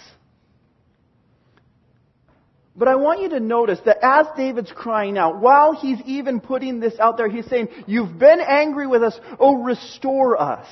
But 2.75 2.89
I 2.89 2.97
want 2.97 3.21
you 3.21 3.29
to 3.31 3.41
notice 3.41 3.79
that 3.85 3.99
as 4.03 4.27
David's 4.37 4.73
crying 4.73 5.17
out, 5.17 5.41
while 5.41 5.75
he's 5.75 6.01
even 6.07 6.41
putting 6.41 6.81
this 6.81 6.99
out 6.99 7.17
there, 7.17 7.29
he's 7.29 7.47
saying, 7.47 7.69
You've 7.87 8.19
been 8.19 8.41
angry 8.41 8.89
with 8.89 9.05
us, 9.05 9.19
oh, 9.39 9.63
restore 9.63 10.43
us. 10.43 10.67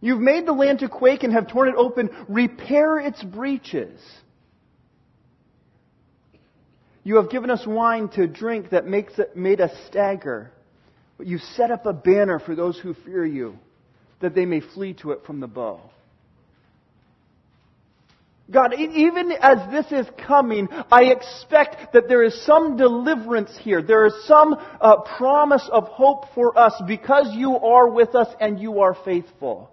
You've 0.00 0.20
made 0.20 0.46
the 0.46 0.52
land 0.52 0.80
to 0.80 0.88
quake 0.88 1.22
and 1.22 1.32
have 1.32 1.46
torn 1.46 1.68
it 1.68 1.76
open, 1.76 2.10
repair 2.28 2.98
its 2.98 3.22
breaches. 3.22 4.00
You 7.04 7.16
have 7.16 7.30
given 7.30 7.50
us 7.50 7.64
wine 7.64 8.08
to 8.10 8.26
drink 8.26 8.70
that 8.70 8.84
makes 8.84 9.16
it, 9.20 9.36
made 9.36 9.60
us 9.60 9.70
stagger. 9.86 10.50
But 11.18 11.28
you 11.28 11.38
set 11.38 11.70
up 11.70 11.86
a 11.86 11.92
banner 11.92 12.40
for 12.40 12.56
those 12.56 12.76
who 12.80 12.94
fear 12.94 13.24
you, 13.24 13.60
that 14.20 14.34
they 14.34 14.46
may 14.46 14.60
flee 14.60 14.94
to 14.94 15.12
it 15.12 15.20
from 15.26 15.40
the 15.40 15.46
bow. 15.46 15.80
God, 18.48 18.74
even 18.74 19.32
as 19.32 19.58
this 19.72 19.86
is 19.90 20.06
coming, 20.24 20.68
I 20.70 21.06
expect 21.06 21.92
that 21.94 22.08
there 22.08 22.22
is 22.22 22.44
some 22.44 22.76
deliverance 22.76 23.50
here. 23.60 23.82
There 23.82 24.06
is 24.06 24.14
some 24.26 24.54
uh, 24.80 24.98
promise 25.16 25.68
of 25.72 25.88
hope 25.88 26.26
for 26.32 26.56
us 26.56 26.80
because 26.86 27.34
you 27.34 27.56
are 27.56 27.90
with 27.90 28.14
us 28.14 28.28
and 28.40 28.60
you 28.60 28.80
are 28.80 28.96
faithful. 29.04 29.70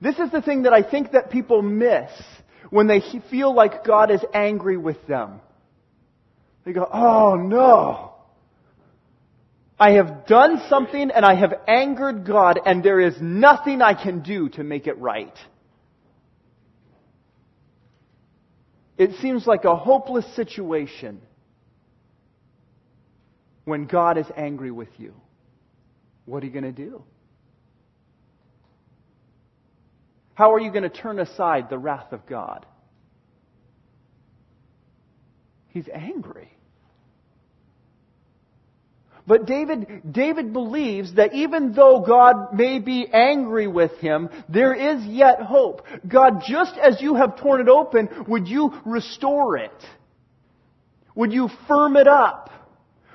This 0.00 0.18
is 0.18 0.32
the 0.32 0.42
thing 0.42 0.64
that 0.64 0.72
I 0.72 0.82
think 0.82 1.12
that 1.12 1.30
people 1.30 1.62
miss 1.62 2.10
when 2.70 2.88
they 2.88 3.00
feel 3.30 3.54
like 3.54 3.84
God 3.84 4.10
is 4.10 4.20
angry 4.34 4.76
with 4.76 5.06
them. 5.06 5.40
They 6.64 6.72
go, 6.72 6.88
oh 6.92 7.36
no. 7.36 8.11
I 9.82 9.94
have 9.94 10.26
done 10.26 10.62
something 10.68 11.10
and 11.10 11.26
I 11.26 11.34
have 11.34 11.54
angered 11.66 12.24
God 12.24 12.60
and 12.64 12.84
there 12.84 13.00
is 13.00 13.16
nothing 13.20 13.82
I 13.82 14.00
can 14.00 14.22
do 14.22 14.48
to 14.50 14.62
make 14.62 14.86
it 14.86 14.96
right. 15.00 15.36
It 18.96 19.16
seems 19.20 19.44
like 19.44 19.64
a 19.64 19.74
hopeless 19.74 20.24
situation 20.36 21.20
when 23.64 23.86
God 23.86 24.18
is 24.18 24.26
angry 24.36 24.70
with 24.70 24.90
you. 24.98 25.14
What 26.26 26.44
are 26.44 26.46
you 26.46 26.52
going 26.52 26.62
to 26.62 26.70
do? 26.70 27.02
How 30.34 30.52
are 30.52 30.60
you 30.60 30.70
going 30.70 30.84
to 30.84 30.90
turn 30.90 31.18
aside 31.18 31.70
the 31.70 31.78
wrath 31.78 32.12
of 32.12 32.24
God? 32.26 32.66
He's 35.70 35.88
angry. 35.92 36.51
But 39.26 39.46
David, 39.46 40.02
David 40.10 40.52
believes 40.52 41.14
that 41.14 41.32
even 41.32 41.72
though 41.72 42.00
God 42.00 42.54
may 42.54 42.80
be 42.80 43.06
angry 43.12 43.68
with 43.68 43.92
him, 43.98 44.28
there 44.48 44.74
is 44.74 45.04
yet 45.04 45.40
hope. 45.42 45.86
God, 46.06 46.42
just 46.46 46.76
as 46.76 47.00
you 47.00 47.14
have 47.14 47.38
torn 47.38 47.60
it 47.60 47.68
open, 47.68 48.08
would 48.26 48.48
you 48.48 48.72
restore 48.84 49.56
it? 49.56 49.70
Would 51.14 51.32
you 51.32 51.48
firm 51.68 51.96
it 51.96 52.08
up? 52.08 52.50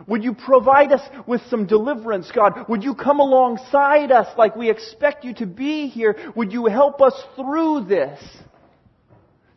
Would 0.07 0.23
you 0.23 0.33
provide 0.33 0.91
us 0.91 1.01
with 1.25 1.41
some 1.49 1.65
deliverance, 1.65 2.31
God? 2.33 2.69
Would 2.69 2.83
you 2.83 2.93
come 2.93 3.19
alongside 3.19 4.11
us 4.11 4.27
like 4.37 4.55
we 4.55 4.69
expect 4.69 5.25
you 5.25 5.33
to 5.35 5.45
be 5.45 5.87
here? 5.87 6.15
Would 6.35 6.53
you 6.53 6.67
help 6.67 7.01
us 7.01 7.19
through 7.35 7.85
this? 7.85 8.19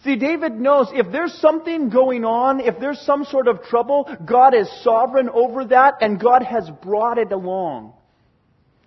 See, 0.02 0.16
David 0.16 0.58
knows 0.58 0.88
if 0.94 1.12
there's 1.12 1.34
something 1.34 1.90
going 1.90 2.24
on, 2.24 2.60
if 2.60 2.78
there's 2.80 3.00
some 3.00 3.24
sort 3.24 3.48
of 3.48 3.62
trouble, 3.64 4.08
God 4.24 4.54
is 4.54 4.68
sovereign 4.82 5.28
over 5.28 5.66
that 5.66 5.96
and 6.00 6.18
God 6.18 6.42
has 6.42 6.70
brought 6.82 7.18
it 7.18 7.32
along. 7.32 7.92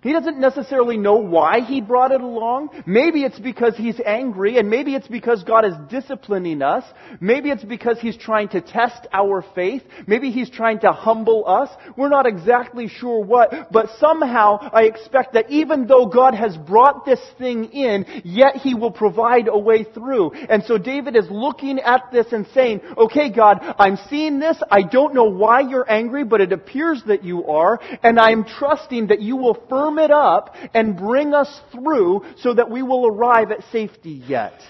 He 0.04 0.12
doesn't 0.12 0.38
necessarily 0.38 0.98
know 0.98 1.16
why 1.16 1.60
he 1.60 1.80
brought 1.80 2.12
it 2.12 2.20
along. 2.20 2.68
Maybe 2.84 3.24
it's 3.24 3.38
because 3.38 3.74
he's 3.74 3.98
angry, 4.04 4.58
and 4.58 4.68
maybe 4.68 4.94
it's 4.94 5.08
because 5.08 5.42
God 5.44 5.64
is 5.64 5.72
disciplining 5.88 6.60
us. 6.60 6.84
Maybe 7.20 7.48
it's 7.48 7.64
because 7.64 7.98
he's 7.98 8.18
trying 8.18 8.48
to 8.50 8.60
test 8.60 9.06
our 9.14 9.42
faith. 9.54 9.82
Maybe 10.06 10.30
he's 10.30 10.50
trying 10.50 10.80
to 10.80 10.92
humble 10.92 11.48
us. 11.48 11.70
We're 11.96 12.10
not 12.10 12.26
exactly 12.26 12.86
sure 12.86 13.24
what, 13.24 13.72
but 13.72 13.86
somehow 13.98 14.58
I 14.60 14.82
expect 14.82 15.32
that 15.32 15.50
even 15.50 15.86
though 15.86 16.04
God 16.04 16.34
has 16.34 16.54
brought 16.58 17.06
this 17.06 17.20
thing 17.38 17.72
in, 17.72 18.04
yet 18.24 18.56
he 18.56 18.74
will 18.74 18.90
provide 18.90 19.48
a 19.48 19.58
way 19.58 19.84
through. 19.84 20.32
And 20.34 20.64
so 20.64 20.76
David 20.76 21.16
is 21.16 21.30
looking 21.30 21.78
at 21.80 22.12
this 22.12 22.26
and 22.30 22.46
saying, 22.52 22.82
okay 22.98 23.30
God, 23.30 23.60
I'm 23.78 23.96
seeing 24.10 24.38
this. 24.38 24.62
I 24.70 24.82
don't 24.82 25.14
know 25.14 25.30
why 25.30 25.60
you're 25.60 25.90
angry, 25.90 26.24
but 26.24 26.42
it 26.42 26.52
appears 26.52 27.02
that 27.06 27.24
you 27.24 27.46
are, 27.46 27.80
and 28.02 28.20
I'm 28.20 28.44
trusting 28.44 29.06
that 29.06 29.22
you 29.22 29.36
will 29.36 29.56
firm 29.70 29.93
it 29.98 30.10
up 30.10 30.54
and 30.74 30.96
bring 30.96 31.34
us 31.34 31.60
through 31.72 32.24
so 32.38 32.54
that 32.54 32.70
we 32.70 32.82
will 32.82 33.06
arrive 33.06 33.50
at 33.50 33.64
safety 33.70 34.22
yet. 34.26 34.60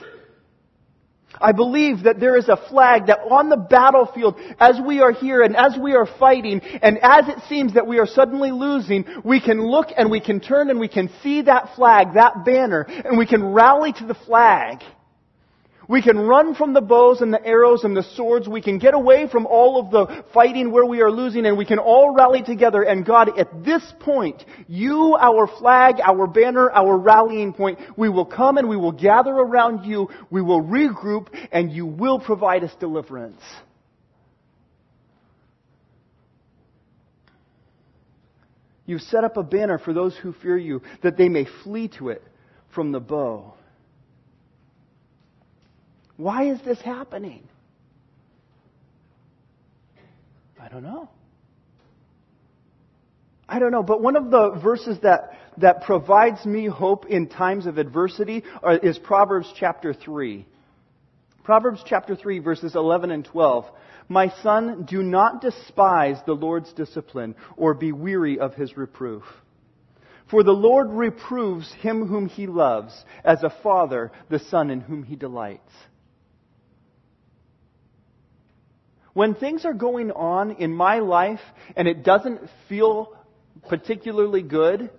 I 1.40 1.52
believe 1.52 2.04
that 2.04 2.20
there 2.20 2.36
is 2.36 2.48
a 2.48 2.56
flag 2.56 3.06
that 3.06 3.18
on 3.18 3.48
the 3.48 3.56
battlefield, 3.56 4.36
as 4.58 4.78
we 4.84 5.00
are 5.00 5.12
here 5.12 5.42
and 5.42 5.56
as 5.56 5.76
we 5.80 5.94
are 5.94 6.06
fighting, 6.06 6.60
and 6.60 6.98
as 7.02 7.28
it 7.28 7.38
seems 7.48 7.74
that 7.74 7.86
we 7.86 7.98
are 7.98 8.06
suddenly 8.06 8.52
losing, 8.52 9.04
we 9.24 9.40
can 9.40 9.60
look 9.60 9.88
and 9.96 10.10
we 10.10 10.20
can 10.20 10.40
turn 10.40 10.70
and 10.70 10.78
we 10.78 10.88
can 10.88 11.10
see 11.22 11.42
that 11.42 11.74
flag, 11.74 12.14
that 12.14 12.44
banner, 12.44 12.82
and 12.82 13.18
we 13.18 13.26
can 13.26 13.44
rally 13.44 13.92
to 13.92 14.06
the 14.06 14.14
flag. 14.14 14.82
We 15.88 16.00
can 16.00 16.18
run 16.18 16.54
from 16.54 16.72
the 16.72 16.80
bows 16.80 17.20
and 17.20 17.32
the 17.32 17.44
arrows 17.44 17.84
and 17.84 17.96
the 17.96 18.02
swords. 18.14 18.48
We 18.48 18.62
can 18.62 18.78
get 18.78 18.94
away 18.94 19.28
from 19.28 19.46
all 19.46 19.78
of 19.78 19.90
the 19.90 20.24
fighting 20.32 20.70
where 20.70 20.84
we 20.84 21.02
are 21.02 21.10
losing 21.10 21.44
and 21.44 21.58
we 21.58 21.66
can 21.66 21.78
all 21.78 22.14
rally 22.14 22.42
together. 22.42 22.82
And 22.82 23.04
God, 23.04 23.38
at 23.38 23.64
this 23.64 23.82
point, 24.00 24.42
you, 24.66 25.16
our 25.20 25.46
flag, 25.46 25.96
our 26.00 26.26
banner, 26.26 26.70
our 26.70 26.96
rallying 26.96 27.52
point, 27.52 27.78
we 27.96 28.08
will 28.08 28.24
come 28.24 28.56
and 28.56 28.68
we 28.68 28.76
will 28.76 28.92
gather 28.92 29.32
around 29.32 29.84
you. 29.84 30.08
We 30.30 30.40
will 30.40 30.62
regroup 30.62 31.28
and 31.52 31.70
you 31.70 31.86
will 31.86 32.18
provide 32.18 32.64
us 32.64 32.74
deliverance. 32.80 33.42
You've 38.86 39.02
set 39.02 39.24
up 39.24 39.36
a 39.36 39.42
banner 39.42 39.78
for 39.78 39.92
those 39.92 40.16
who 40.16 40.32
fear 40.32 40.58
you 40.58 40.82
that 41.02 41.16
they 41.16 41.28
may 41.28 41.46
flee 41.62 41.88
to 41.98 42.10
it 42.10 42.22
from 42.74 42.92
the 42.92 43.00
bow. 43.00 43.54
Why 46.16 46.50
is 46.50 46.60
this 46.62 46.80
happening? 46.80 47.48
I 50.60 50.68
don't 50.68 50.82
know. 50.82 51.08
I 53.48 53.58
don't 53.58 53.72
know, 53.72 53.82
but 53.82 54.00
one 54.00 54.16
of 54.16 54.30
the 54.30 54.58
verses 54.62 54.98
that, 55.02 55.38
that 55.58 55.82
provides 55.82 56.44
me 56.46 56.66
hope 56.66 57.06
in 57.06 57.28
times 57.28 57.66
of 57.66 57.78
adversity 57.78 58.42
is 58.82 58.98
Proverbs 58.98 59.52
chapter 59.56 59.92
3. 59.92 60.46
Proverbs 61.42 61.82
chapter 61.86 62.16
3, 62.16 62.38
verses 62.38 62.74
11 62.74 63.10
and 63.10 63.24
12. 63.24 63.66
My 64.08 64.32
son, 64.42 64.86
do 64.88 65.02
not 65.02 65.42
despise 65.42 66.16
the 66.24 66.32
Lord's 66.32 66.72
discipline 66.72 67.34
or 67.56 67.74
be 67.74 67.92
weary 67.92 68.38
of 68.38 68.54
his 68.54 68.76
reproof. 68.76 69.24
For 70.30 70.42
the 70.42 70.52
Lord 70.52 70.88
reproves 70.90 71.70
him 71.74 72.06
whom 72.06 72.26
he 72.26 72.46
loves, 72.46 73.04
as 73.24 73.42
a 73.42 73.54
father 73.62 74.10
the 74.30 74.38
son 74.38 74.70
in 74.70 74.80
whom 74.80 75.02
he 75.02 75.16
delights. 75.16 75.70
When 79.14 79.34
things 79.34 79.64
are 79.64 79.72
going 79.72 80.10
on 80.10 80.56
in 80.56 80.72
my 80.72 80.98
life 80.98 81.40
and 81.76 81.88
it 81.88 82.02
doesn't 82.02 82.40
feel 82.68 83.16
particularly 83.68 84.42
good, 84.42 84.90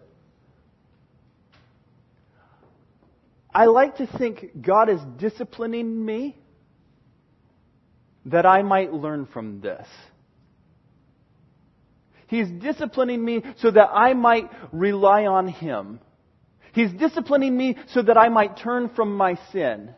I 3.54 3.66
like 3.66 3.98
to 3.98 4.08
think 4.08 4.62
God 4.62 4.90
is 4.90 5.00
disciplining 5.18 6.06
me 6.06 6.38
that 8.26 8.46
I 8.46 8.64
might 8.64 8.92
learn 8.92 9.28
from 9.28 9.62
this. 9.62 9.86
He's 12.28 12.50
disciplining 12.50 13.24
me 13.24 13.44
so 13.58 13.70
that 13.70 13.90
I 13.94 14.14
might 14.14 14.50
rely 14.72 15.26
on 15.26 15.48
Him. 15.48 16.00
He's 16.74 16.92
disciplining 16.92 17.56
me 17.56 17.78
so 17.94 18.02
that 18.02 18.18
I 18.18 18.30
might 18.30 18.58
turn 18.58 18.90
from 18.90 19.16
my 19.16 19.38
sin. 19.52 19.94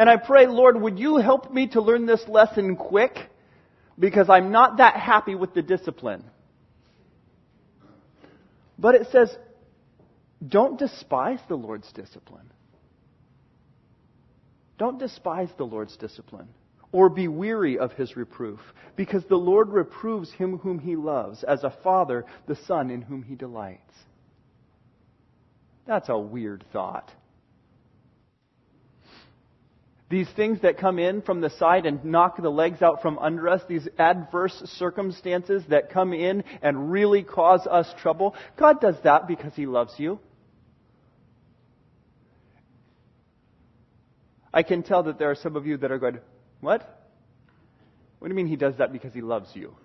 And 0.00 0.08
I 0.08 0.16
pray, 0.16 0.46
Lord, 0.46 0.80
would 0.80 0.98
you 0.98 1.18
help 1.18 1.52
me 1.52 1.66
to 1.72 1.82
learn 1.82 2.06
this 2.06 2.26
lesson 2.26 2.74
quick? 2.74 3.18
Because 3.98 4.30
I'm 4.30 4.50
not 4.50 4.78
that 4.78 4.96
happy 4.96 5.34
with 5.34 5.52
the 5.52 5.60
discipline. 5.60 6.24
But 8.78 8.94
it 8.94 9.08
says, 9.12 9.28
don't 10.48 10.78
despise 10.78 11.40
the 11.48 11.54
Lord's 11.54 11.92
discipline. 11.92 12.50
Don't 14.78 14.98
despise 14.98 15.50
the 15.58 15.66
Lord's 15.66 15.98
discipline 15.98 16.48
or 16.92 17.10
be 17.10 17.28
weary 17.28 17.78
of 17.78 17.92
his 17.92 18.16
reproof, 18.16 18.58
because 18.96 19.22
the 19.26 19.36
Lord 19.36 19.68
reproves 19.68 20.32
him 20.32 20.56
whom 20.56 20.78
he 20.78 20.96
loves, 20.96 21.44
as 21.44 21.62
a 21.62 21.76
father 21.84 22.24
the 22.48 22.56
son 22.56 22.90
in 22.90 23.02
whom 23.02 23.22
he 23.22 23.34
delights. 23.34 23.94
That's 25.86 26.08
a 26.08 26.18
weird 26.18 26.64
thought. 26.72 27.12
These 30.10 30.28
things 30.34 30.60
that 30.62 30.76
come 30.76 30.98
in 30.98 31.22
from 31.22 31.40
the 31.40 31.50
side 31.50 31.86
and 31.86 32.04
knock 32.04 32.36
the 32.36 32.50
legs 32.50 32.82
out 32.82 33.00
from 33.00 33.16
under 33.20 33.48
us, 33.48 33.62
these 33.68 33.86
adverse 33.96 34.60
circumstances 34.76 35.62
that 35.68 35.90
come 35.90 36.12
in 36.12 36.42
and 36.62 36.90
really 36.90 37.22
cause 37.22 37.64
us 37.70 37.86
trouble, 38.02 38.34
God 38.58 38.80
does 38.80 38.96
that 39.04 39.28
because 39.28 39.54
He 39.54 39.66
loves 39.66 39.94
you. 39.98 40.18
I 44.52 44.64
can 44.64 44.82
tell 44.82 45.04
that 45.04 45.20
there 45.20 45.30
are 45.30 45.36
some 45.36 45.54
of 45.54 45.64
you 45.64 45.76
that 45.76 45.92
are 45.92 45.98
going, 45.98 46.18
What? 46.60 47.08
What 48.18 48.26
do 48.26 48.34
you 48.34 48.36
mean 48.36 48.48
He 48.48 48.56
does 48.56 48.74
that 48.78 48.92
because 48.92 49.14
He 49.14 49.20
loves 49.20 49.50
you? 49.54 49.76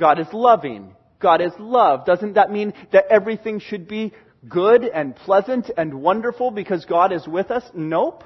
God 0.00 0.18
is 0.18 0.26
loving. 0.32 0.96
God 1.20 1.40
is 1.40 1.52
love. 1.60 2.04
Doesn't 2.04 2.34
that 2.34 2.50
mean 2.50 2.74
that 2.90 3.04
everything 3.08 3.60
should 3.60 3.86
be 3.86 4.12
good 4.48 4.84
and 4.84 5.14
pleasant 5.14 5.70
and 5.76 5.94
wonderful 5.94 6.50
because 6.50 6.84
God 6.84 7.12
is 7.12 7.26
with 7.26 7.50
us? 7.50 7.64
Nope. 7.74 8.24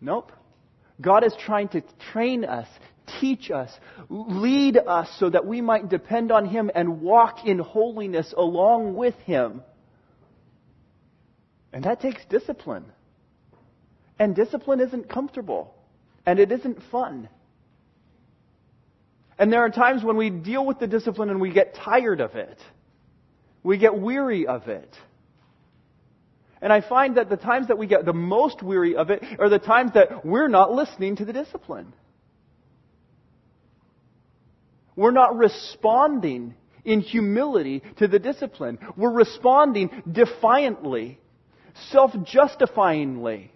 Nope. 0.00 0.32
God 1.00 1.24
is 1.24 1.34
trying 1.44 1.68
to 1.68 1.82
train 2.12 2.44
us, 2.44 2.68
teach 3.20 3.50
us, 3.50 3.70
lead 4.08 4.76
us 4.76 5.08
so 5.18 5.30
that 5.30 5.46
we 5.46 5.60
might 5.60 5.88
depend 5.88 6.30
on 6.30 6.46
Him 6.46 6.70
and 6.74 7.00
walk 7.00 7.46
in 7.46 7.58
holiness 7.58 8.32
along 8.36 8.94
with 8.94 9.14
Him. 9.24 9.62
And 11.72 11.84
that 11.84 12.00
takes 12.00 12.22
discipline. 12.26 12.84
And 14.18 14.36
discipline 14.36 14.80
isn't 14.80 15.08
comfortable. 15.08 15.74
And 16.26 16.38
it 16.38 16.52
isn't 16.52 16.78
fun. 16.90 17.28
And 19.38 19.52
there 19.52 19.60
are 19.60 19.70
times 19.70 20.04
when 20.04 20.16
we 20.16 20.30
deal 20.30 20.64
with 20.64 20.78
the 20.78 20.86
discipline 20.86 21.30
and 21.30 21.40
we 21.40 21.52
get 21.52 21.74
tired 21.74 22.20
of 22.20 22.34
it. 22.36 22.58
We 23.62 23.78
get 23.78 23.96
weary 23.96 24.46
of 24.46 24.68
it. 24.68 24.94
And 26.60 26.72
I 26.72 26.80
find 26.80 27.16
that 27.16 27.28
the 27.28 27.36
times 27.36 27.68
that 27.68 27.78
we 27.78 27.86
get 27.86 28.04
the 28.04 28.12
most 28.12 28.62
weary 28.62 28.94
of 28.94 29.10
it 29.10 29.22
are 29.38 29.48
the 29.48 29.58
times 29.58 29.92
that 29.94 30.24
we're 30.24 30.48
not 30.48 30.72
listening 30.72 31.16
to 31.16 31.24
the 31.24 31.32
discipline. 31.32 31.92
We're 34.94 35.10
not 35.10 35.36
responding 35.36 36.54
in 36.84 37.00
humility 37.00 37.82
to 37.98 38.08
the 38.08 38.18
discipline. 38.18 38.78
We're 38.96 39.12
responding 39.12 40.02
defiantly, 40.10 41.18
self-justifyingly. 41.90 43.50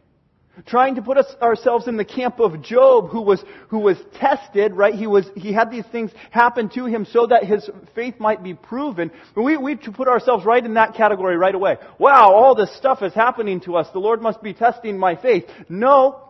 Trying 0.65 0.95
to 0.95 1.03
put 1.03 1.19
us, 1.19 1.27
ourselves 1.43 1.87
in 1.87 1.99
the 1.99 2.05
camp 2.05 2.41
of 2.41 2.63
Job, 2.63 3.11
who 3.11 3.21
was, 3.21 3.45
who 3.69 3.79
was 3.79 3.99
tested, 4.15 4.73
right? 4.73 4.95
He 4.95 5.07
was, 5.07 5.29
he 5.37 5.53
had 5.53 5.71
these 5.71 5.85
things 5.93 6.11
happen 6.31 6.71
to 6.71 6.87
him 6.87 7.05
so 7.05 7.27
that 7.27 7.45
his 7.45 7.69
faith 7.95 8.19
might 8.19 8.43
be 8.43 8.55
proven. 8.55 9.11
We, 9.35 9.59
we 9.59 9.77
put 9.77 10.09
ourselves 10.09 10.47
right 10.47 10.65
in 10.65 10.75
that 10.75 10.95
category 10.95 11.37
right 11.37 11.55
away. 11.55 11.77
Wow, 11.99 12.33
all 12.33 12.55
this 12.55 12.75
stuff 12.77 13.03
is 13.03 13.13
happening 13.13 13.61
to 13.63 13.77
us. 13.77 13.87
The 13.93 13.99
Lord 13.99 14.23
must 14.23 14.43
be 14.43 14.55
testing 14.55 14.99
my 14.99 15.17
faith. 15.17 15.45
No, 15.69 16.23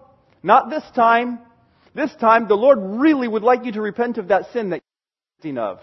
not 0.42 0.70
this 0.70 0.84
time. 0.94 1.38
This 1.94 2.14
time, 2.20 2.48
the 2.48 2.56
Lord 2.56 2.78
really 2.80 3.28
would 3.28 3.42
like 3.42 3.64
you 3.64 3.72
to 3.72 3.80
repent 3.80 4.18
of 4.18 4.28
that 4.28 4.52
sin 4.52 4.70
that 4.70 4.82
you're 4.82 5.42
thinking 5.42 5.58
of. 5.58 5.78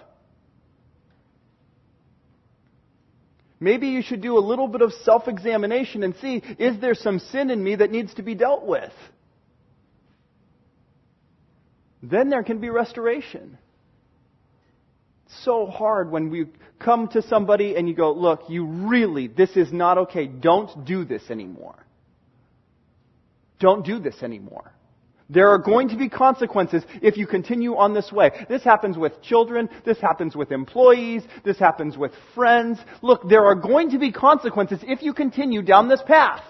Maybe 3.64 3.88
you 3.88 4.02
should 4.02 4.20
do 4.20 4.38
a 4.38 4.44
little 4.44 4.68
bit 4.68 4.82
of 4.82 4.92
self 5.06 5.30
examination 5.30 6.04
and 6.04 6.14
see 6.18 6.44
is 6.60 6.82
there 6.82 6.94
some 6.94 7.20
sin 7.20 7.50
in 7.50 7.64
me 7.64 7.76
that 7.78 7.92
needs 7.92 8.14
to 8.16 8.22
be 8.22 8.36
dealt 8.36 8.66
with? 8.66 8.92
Then 12.02 12.30
there 12.30 12.44
can 12.44 12.60
be 12.60 12.70
restoration. 12.70 13.58
It's 15.26 15.46
so 15.46 15.66
hard 15.66 16.12
when 16.12 16.30
we 16.30 16.48
come 16.78 17.08
to 17.14 17.22
somebody 17.22 17.78
and 17.78 17.88
you 17.88 17.96
go, 17.96 18.12
look, 18.12 18.42
you 18.50 18.66
really, 18.66 19.28
this 19.28 19.56
is 19.56 19.72
not 19.72 19.98
okay. 19.98 20.28
Don't 20.28 20.84
do 20.84 21.06
this 21.06 21.24
anymore. 21.30 21.86
Don't 23.62 23.86
do 23.86 23.98
this 23.98 24.22
anymore. 24.22 24.74
There 25.30 25.50
are 25.50 25.58
going 25.58 25.90
to 25.90 25.98
be 25.98 26.10
consequences 26.10 26.84
if 27.02 27.18
you 27.18 27.26
continue 27.26 27.76
on 27.76 27.94
this 27.94 28.12
way. 28.12 28.32
This 28.50 28.64
happens 28.64 28.98
with 28.98 29.22
children. 29.22 29.70
This 29.86 30.00
happens 30.00 30.36
with 30.36 30.52
employees. 30.52 31.24
This 31.44 31.58
happens 31.58 31.98
with 31.98 32.12
friends. 32.36 32.80
Look, 33.02 33.28
there 33.30 33.46
are 33.46 33.56
going 33.56 33.92
to 33.92 34.00
be 34.00 34.12
consequences 34.12 34.80
if 34.84 35.02
you 35.02 35.14
continue 35.14 35.62
down 35.62 35.88
this 35.88 36.02
path. 36.06 36.44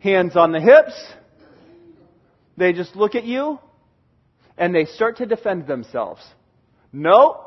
Hands 0.00 0.34
on 0.36 0.52
the 0.52 0.60
hips. 0.60 0.94
They 2.56 2.72
just 2.72 2.96
look 2.96 3.14
at 3.14 3.24
you 3.24 3.58
and 4.56 4.74
they 4.74 4.84
start 4.84 5.18
to 5.18 5.26
defend 5.26 5.66
themselves. 5.66 6.22
No, 6.92 7.44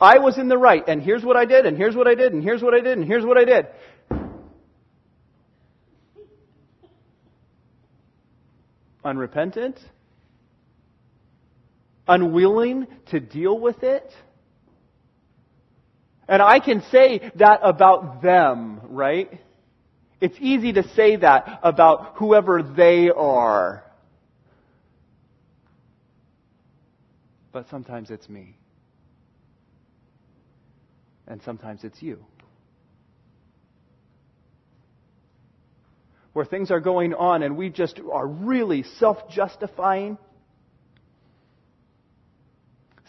I 0.00 0.18
was 0.18 0.38
in 0.38 0.48
the 0.48 0.58
right 0.58 0.82
and 0.88 1.02
here's 1.02 1.24
what 1.24 1.36
I 1.36 1.44
did 1.44 1.66
and 1.66 1.76
here's 1.76 1.94
what 1.94 2.08
I 2.08 2.14
did 2.14 2.32
and 2.32 2.42
here's 2.42 2.62
what 2.62 2.74
I 2.74 2.80
did 2.80 2.98
and 2.98 3.06
here's 3.06 3.24
what 3.24 3.38
I 3.38 3.44
did. 3.44 3.66
Unrepentant, 9.04 9.78
unwilling 12.06 12.86
to 13.10 13.20
deal 13.20 13.58
with 13.58 13.82
it. 13.82 14.10
And 16.28 16.40
I 16.40 16.60
can 16.60 16.82
say 16.90 17.30
that 17.36 17.60
about 17.62 18.22
them, 18.22 18.80
right? 18.84 19.40
It's 20.20 20.36
easy 20.40 20.72
to 20.74 20.88
say 20.90 21.16
that 21.16 21.60
about 21.62 22.14
whoever 22.16 22.62
they 22.62 23.10
are. 23.10 23.84
But 27.52 27.68
sometimes 27.68 28.10
it's 28.10 28.28
me. 28.28 28.56
And 31.26 31.42
sometimes 31.42 31.84
it's 31.84 32.00
you. 32.02 32.24
Where 36.32 36.44
things 36.44 36.70
are 36.70 36.80
going 36.80 37.14
on 37.14 37.42
and 37.42 37.56
we 37.56 37.68
just 37.68 38.00
are 38.10 38.26
really 38.26 38.84
self 38.98 39.28
justifying, 39.30 40.18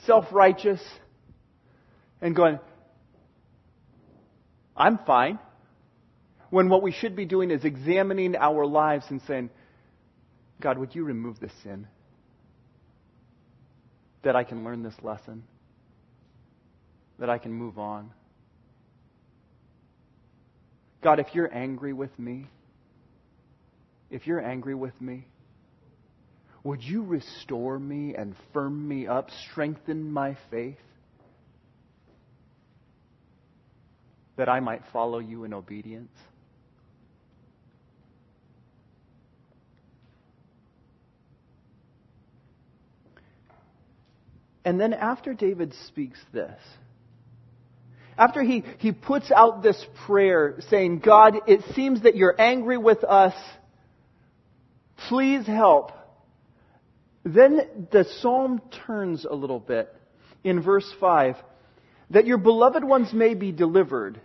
self 0.05 0.25
righteous, 0.31 0.81
and 2.21 2.35
going, 2.35 2.59
I'm 4.75 4.99
fine. 5.05 5.39
When 6.49 6.69
what 6.69 6.83
we 6.83 6.91
should 6.91 7.15
be 7.15 7.25
doing 7.25 7.51
is 7.51 7.63
examining 7.63 8.35
our 8.35 8.65
lives 8.65 9.05
and 9.09 9.21
saying, 9.27 9.49
God, 10.61 10.77
would 10.77 10.93
you 10.93 11.03
remove 11.03 11.39
this 11.39 11.51
sin? 11.63 11.87
That 14.23 14.35
I 14.35 14.43
can 14.43 14.63
learn 14.63 14.83
this 14.83 14.93
lesson? 15.01 15.43
That 17.19 17.29
I 17.29 17.37
can 17.37 17.51
move 17.51 17.79
on? 17.79 18.11
God, 21.01 21.19
if 21.19 21.27
you're 21.33 21.53
angry 21.53 21.91
with 21.91 22.17
me, 22.17 22.47
if 24.13 24.27
you're 24.27 24.39
angry 24.39 24.75
with 24.75 24.93
me, 25.01 25.25
would 26.63 26.83
you 26.83 27.03
restore 27.03 27.79
me 27.79 28.13
and 28.13 28.35
firm 28.53 28.87
me 28.87 29.07
up, 29.07 29.29
strengthen 29.49 30.11
my 30.11 30.37
faith, 30.51 30.77
that 34.37 34.47
I 34.47 34.59
might 34.59 34.83
follow 34.93 35.17
you 35.17 35.45
in 35.45 35.53
obedience? 35.53 36.11
And 44.63 44.79
then 44.79 44.93
after 44.93 45.33
David 45.33 45.73
speaks 45.87 46.19
this, 46.31 46.59
after 48.15 48.43
he, 48.43 48.63
he 48.77 48.91
puts 48.91 49.31
out 49.31 49.63
this 49.63 49.83
prayer 50.05 50.59
saying, 50.69 50.99
God, 50.99 51.33
it 51.47 51.61
seems 51.73 52.03
that 52.03 52.15
you're 52.15 52.39
angry 52.39 52.77
with 52.77 53.03
us. 53.03 53.33
Please 54.97 55.45
help. 55.45 55.91
Then 57.23 57.87
the 57.91 58.05
psalm 58.19 58.61
turns 58.85 59.25
a 59.25 59.33
little 59.33 59.59
bit 59.59 59.93
in 60.43 60.61
verse 60.61 60.89
5 60.99 61.35
that 62.09 62.25
your 62.25 62.37
beloved 62.37 62.83
ones 62.83 63.13
may 63.13 63.33
be 63.33 63.51
delivered. 63.51 64.19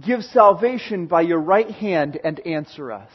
Give 0.00 0.22
salvation 0.22 1.06
by 1.06 1.22
your 1.22 1.40
right 1.40 1.70
hand 1.70 2.18
and 2.22 2.40
answer 2.40 2.92
us. 2.92 3.10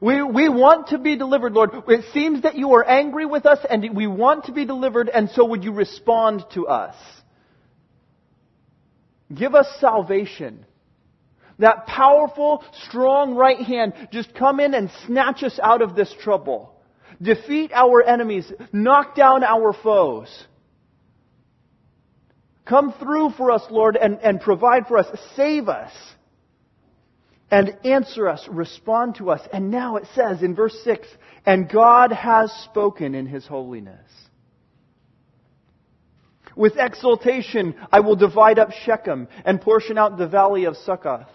We, 0.00 0.22
we 0.22 0.48
want 0.48 0.88
to 0.88 0.98
be 0.98 1.16
delivered, 1.16 1.52
Lord. 1.52 1.70
It 1.88 2.06
seems 2.14 2.42
that 2.42 2.56
you 2.56 2.72
are 2.74 2.84
angry 2.84 3.26
with 3.26 3.44
us 3.44 3.58
and 3.68 3.94
we 3.94 4.06
want 4.06 4.46
to 4.46 4.52
be 4.52 4.64
delivered, 4.64 5.10
and 5.10 5.28
so 5.30 5.44
would 5.46 5.62
you 5.62 5.72
respond 5.72 6.44
to 6.54 6.68
us? 6.68 6.96
Give 9.32 9.54
us 9.54 9.66
salvation. 9.78 10.64
That 11.60 11.86
powerful, 11.86 12.64
strong 12.88 13.34
right 13.34 13.60
hand 13.60 13.92
just 14.12 14.34
come 14.34 14.60
in 14.60 14.74
and 14.74 14.90
snatch 15.06 15.42
us 15.42 15.58
out 15.62 15.82
of 15.82 15.94
this 15.94 16.14
trouble. 16.20 16.74
Defeat 17.20 17.70
our 17.72 18.02
enemies. 18.02 18.50
Knock 18.72 19.14
down 19.14 19.44
our 19.44 19.72
foes. 19.72 20.46
Come 22.64 22.94
through 22.98 23.30
for 23.36 23.50
us, 23.50 23.62
Lord, 23.70 23.96
and, 23.96 24.18
and 24.22 24.40
provide 24.40 24.86
for 24.86 24.96
us. 24.96 25.06
Save 25.36 25.68
us. 25.68 25.92
And 27.50 27.76
answer 27.84 28.28
us, 28.28 28.46
respond 28.48 29.16
to 29.16 29.30
us. 29.30 29.40
And 29.52 29.70
now 29.70 29.96
it 29.96 30.04
says 30.14 30.40
in 30.42 30.54
verse 30.54 30.78
6, 30.84 31.06
and 31.44 31.68
God 31.68 32.12
has 32.12 32.50
spoken 32.64 33.14
in 33.14 33.26
His 33.26 33.44
holiness. 33.44 34.08
With 36.54 36.76
exultation, 36.76 37.74
I 37.92 38.00
will 38.00 38.16
divide 38.16 38.58
up 38.58 38.70
Shechem 38.70 39.28
and 39.44 39.60
portion 39.60 39.98
out 39.98 40.16
the 40.16 40.28
valley 40.28 40.64
of 40.64 40.76
Succoth. 40.76 41.26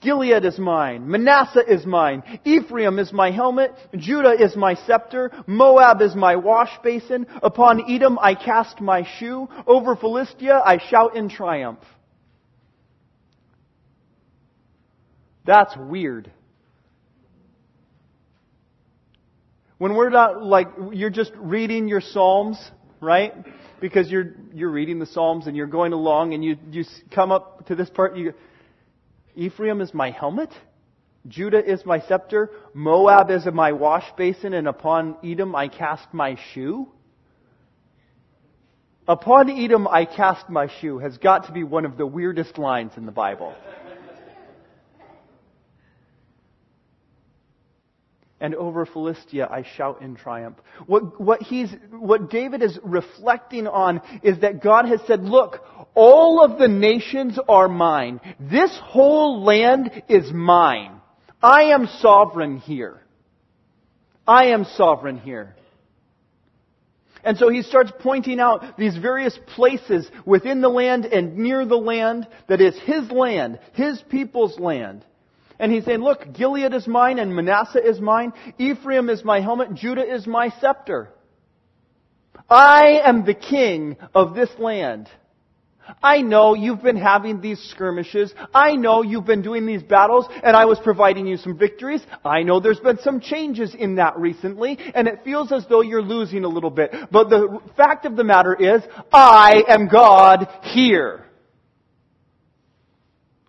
Gilead 0.00 0.44
is 0.44 0.58
mine. 0.58 1.08
Manasseh 1.08 1.64
is 1.66 1.84
mine. 1.84 2.22
Ephraim 2.44 2.98
is 2.98 3.12
my 3.12 3.30
helmet. 3.30 3.72
Judah 3.96 4.32
is 4.32 4.56
my 4.56 4.74
scepter. 4.74 5.30
Moab 5.46 6.00
is 6.00 6.14
my 6.14 6.36
wash 6.36 6.70
basin. 6.82 7.26
Upon 7.42 7.90
Edom 7.90 8.18
I 8.20 8.34
cast 8.34 8.80
my 8.80 9.06
shoe. 9.18 9.48
Over 9.66 9.96
Philistia 9.96 10.60
I 10.64 10.78
shout 10.78 11.16
in 11.16 11.28
triumph. 11.28 11.80
That's 15.44 15.74
weird. 15.76 16.30
When 19.76 19.94
we're 19.94 20.10
not 20.10 20.42
like, 20.42 20.68
you're 20.92 21.10
just 21.10 21.32
reading 21.36 21.88
your 21.88 22.00
Psalms, 22.00 22.58
right? 23.00 23.34
because 23.84 24.10
you're, 24.10 24.32
you're 24.54 24.70
reading 24.70 24.98
the 24.98 25.04
Psalms 25.04 25.46
and 25.46 25.54
you're 25.54 25.66
going 25.66 25.92
along 25.92 26.32
and 26.32 26.42
you, 26.42 26.56
you 26.70 26.84
come 27.14 27.30
up 27.30 27.66
to 27.66 27.74
this 27.74 27.90
part, 27.90 28.16
you 28.16 28.32
Ephraim 29.36 29.80
is 29.80 29.92
my 29.92 30.10
helmet, 30.10 30.50
Judah 31.26 31.64
is 31.64 31.84
my 31.86 32.00
scepter, 32.00 32.50
Moab 32.74 33.30
is 33.30 33.46
my 33.46 33.72
wash 33.72 34.04
basin, 34.16 34.52
and 34.52 34.68
upon 34.68 35.16
Edom 35.24 35.54
I 35.54 35.68
cast 35.68 36.12
my 36.12 36.36
shoe. 36.52 36.88
Upon 39.08 39.50
Edom 39.50 39.88
I 39.88 40.04
cast 40.04 40.48
my 40.48 40.68
shoe 40.80 40.98
has 40.98 41.18
got 41.18 41.46
to 41.46 41.52
be 41.52 41.64
one 41.64 41.84
of 41.84 41.96
the 41.96 42.06
weirdest 42.06 42.58
lines 42.58 42.92
in 42.96 43.06
the 43.06 43.12
Bible. 43.12 43.54
and 48.44 48.54
over 48.54 48.84
Philistia 48.84 49.48
I 49.50 49.62
shout 49.62 50.02
in 50.02 50.16
triumph. 50.16 50.58
What, 50.86 51.18
what 51.18 51.40
he's, 51.40 51.74
what 51.90 52.28
David 52.28 52.62
is 52.62 52.78
reflecting 52.82 53.66
on 53.66 54.02
is 54.22 54.40
that 54.40 54.62
God 54.62 54.86
has 54.86 55.00
said, 55.06 55.24
look, 55.24 55.64
all 55.94 56.44
of 56.44 56.58
the 56.58 56.68
nations 56.68 57.38
are 57.48 57.68
mine. 57.68 58.20
This 58.40 58.76
whole 58.82 59.42
land 59.42 60.02
is 60.08 60.32
mine. 60.32 61.00
I 61.42 61.64
am 61.64 61.86
sovereign 62.00 62.58
here. 62.58 63.00
I 64.26 64.46
am 64.46 64.64
sovereign 64.64 65.18
here. 65.18 65.54
And 67.22 67.38
so 67.38 67.48
he 67.48 67.62
starts 67.62 67.90
pointing 68.00 68.38
out 68.38 68.76
these 68.76 68.96
various 68.96 69.38
places 69.54 70.10
within 70.26 70.60
the 70.60 70.68
land 70.68 71.06
and 71.06 71.38
near 71.38 71.64
the 71.64 71.76
land 71.76 72.28
that 72.48 72.60
is 72.60 72.78
his 72.80 73.10
land, 73.10 73.58
his 73.72 74.02
people's 74.10 74.58
land. 74.58 75.04
And 75.58 75.72
he's 75.72 75.84
saying, 75.84 76.00
look, 76.00 76.32
Gilead 76.34 76.74
is 76.74 76.86
mine 76.86 77.18
and 77.18 77.34
Manasseh 77.34 77.82
is 77.82 78.00
mine. 78.00 78.32
Ephraim 78.58 79.08
is 79.08 79.24
my 79.24 79.40
helmet. 79.40 79.74
Judah 79.74 80.04
is 80.04 80.26
my 80.26 80.50
scepter. 80.60 81.10
I 82.50 83.00
am 83.04 83.24
the 83.24 83.34
king 83.34 83.96
of 84.14 84.34
this 84.34 84.50
land. 84.58 85.08
I 86.02 86.22
know 86.22 86.54
you've 86.54 86.82
been 86.82 86.96
having 86.96 87.40
these 87.40 87.60
skirmishes. 87.70 88.32
I 88.54 88.76
know 88.76 89.02
you've 89.02 89.26
been 89.26 89.42
doing 89.42 89.66
these 89.66 89.82
battles 89.82 90.26
and 90.42 90.56
I 90.56 90.64
was 90.64 90.78
providing 90.82 91.26
you 91.26 91.36
some 91.36 91.58
victories. 91.58 92.04
I 92.24 92.42
know 92.42 92.60
there's 92.60 92.80
been 92.80 92.98
some 92.98 93.20
changes 93.20 93.74
in 93.74 93.96
that 93.96 94.18
recently 94.18 94.78
and 94.94 95.08
it 95.08 95.20
feels 95.24 95.52
as 95.52 95.66
though 95.68 95.82
you're 95.82 96.02
losing 96.02 96.44
a 96.44 96.48
little 96.48 96.70
bit. 96.70 96.94
But 97.10 97.28
the 97.28 97.60
fact 97.76 98.06
of 98.06 98.16
the 98.16 98.24
matter 98.24 98.54
is, 98.54 98.82
I 99.12 99.64
am 99.68 99.88
God 99.88 100.48
here. 100.62 101.24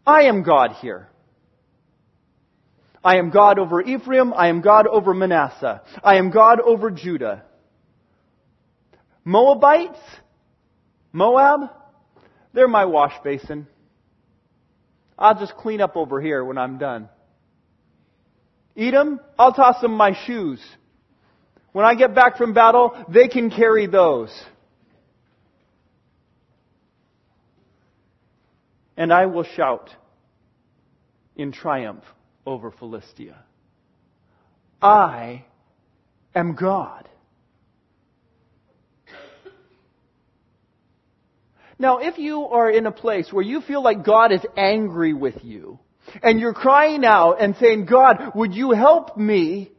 I 0.05 0.23
am 0.23 0.43
God 0.43 0.71
here. 0.81 1.09
I 3.03 3.17
am 3.17 3.29
God 3.29 3.59
over 3.59 3.81
Ephraim. 3.81 4.33
I 4.33 4.47
am 4.47 4.61
God 4.61 4.87
over 4.87 5.13
Manasseh. 5.13 5.81
I 6.03 6.17
am 6.17 6.31
God 6.31 6.59
over 6.59 6.89
Judah. 6.89 7.43
Moabites, 9.23 9.99
Moab, 11.13 11.69
they're 12.55 12.67
my 12.67 12.85
wash 12.85 13.13
basin. 13.23 13.67
I'll 15.19 15.37
just 15.37 15.55
clean 15.55 15.81
up 15.81 15.95
over 15.95 16.19
here 16.19 16.43
when 16.43 16.57
I'm 16.57 16.77
done. 16.77 17.09
Edom, 18.75 19.19
I'll 19.37 19.53
toss 19.53 19.79
them 19.81 19.91
my 19.91 20.15
shoes. 20.25 20.59
When 21.71 21.85
I 21.85 21.95
get 21.95 22.15
back 22.15 22.37
from 22.37 22.53
battle, 22.53 22.95
they 23.09 23.27
can 23.27 23.49
carry 23.49 23.85
those. 23.87 24.31
And 28.97 29.13
I 29.13 29.25
will 29.25 29.43
shout 29.43 29.89
in 31.35 31.51
triumph 31.51 32.03
over 32.45 32.71
Philistia. 32.71 33.43
I 34.81 35.43
am 36.33 36.55
God. 36.55 37.09
Now, 41.77 41.97
if 41.97 42.17
you 42.17 42.43
are 42.45 42.69
in 42.69 42.85
a 42.85 42.91
place 42.91 43.31
where 43.31 43.43
you 43.43 43.61
feel 43.61 43.83
like 43.83 44.05
God 44.05 44.31
is 44.31 44.45
angry 44.55 45.13
with 45.13 45.43
you, 45.43 45.79
and 46.21 46.39
you're 46.39 46.53
crying 46.53 47.03
out 47.03 47.41
and 47.41 47.55
saying, 47.57 47.85
God, 47.85 48.31
would 48.35 48.53
you 48.53 48.71
help 48.71 49.17
me? 49.17 49.71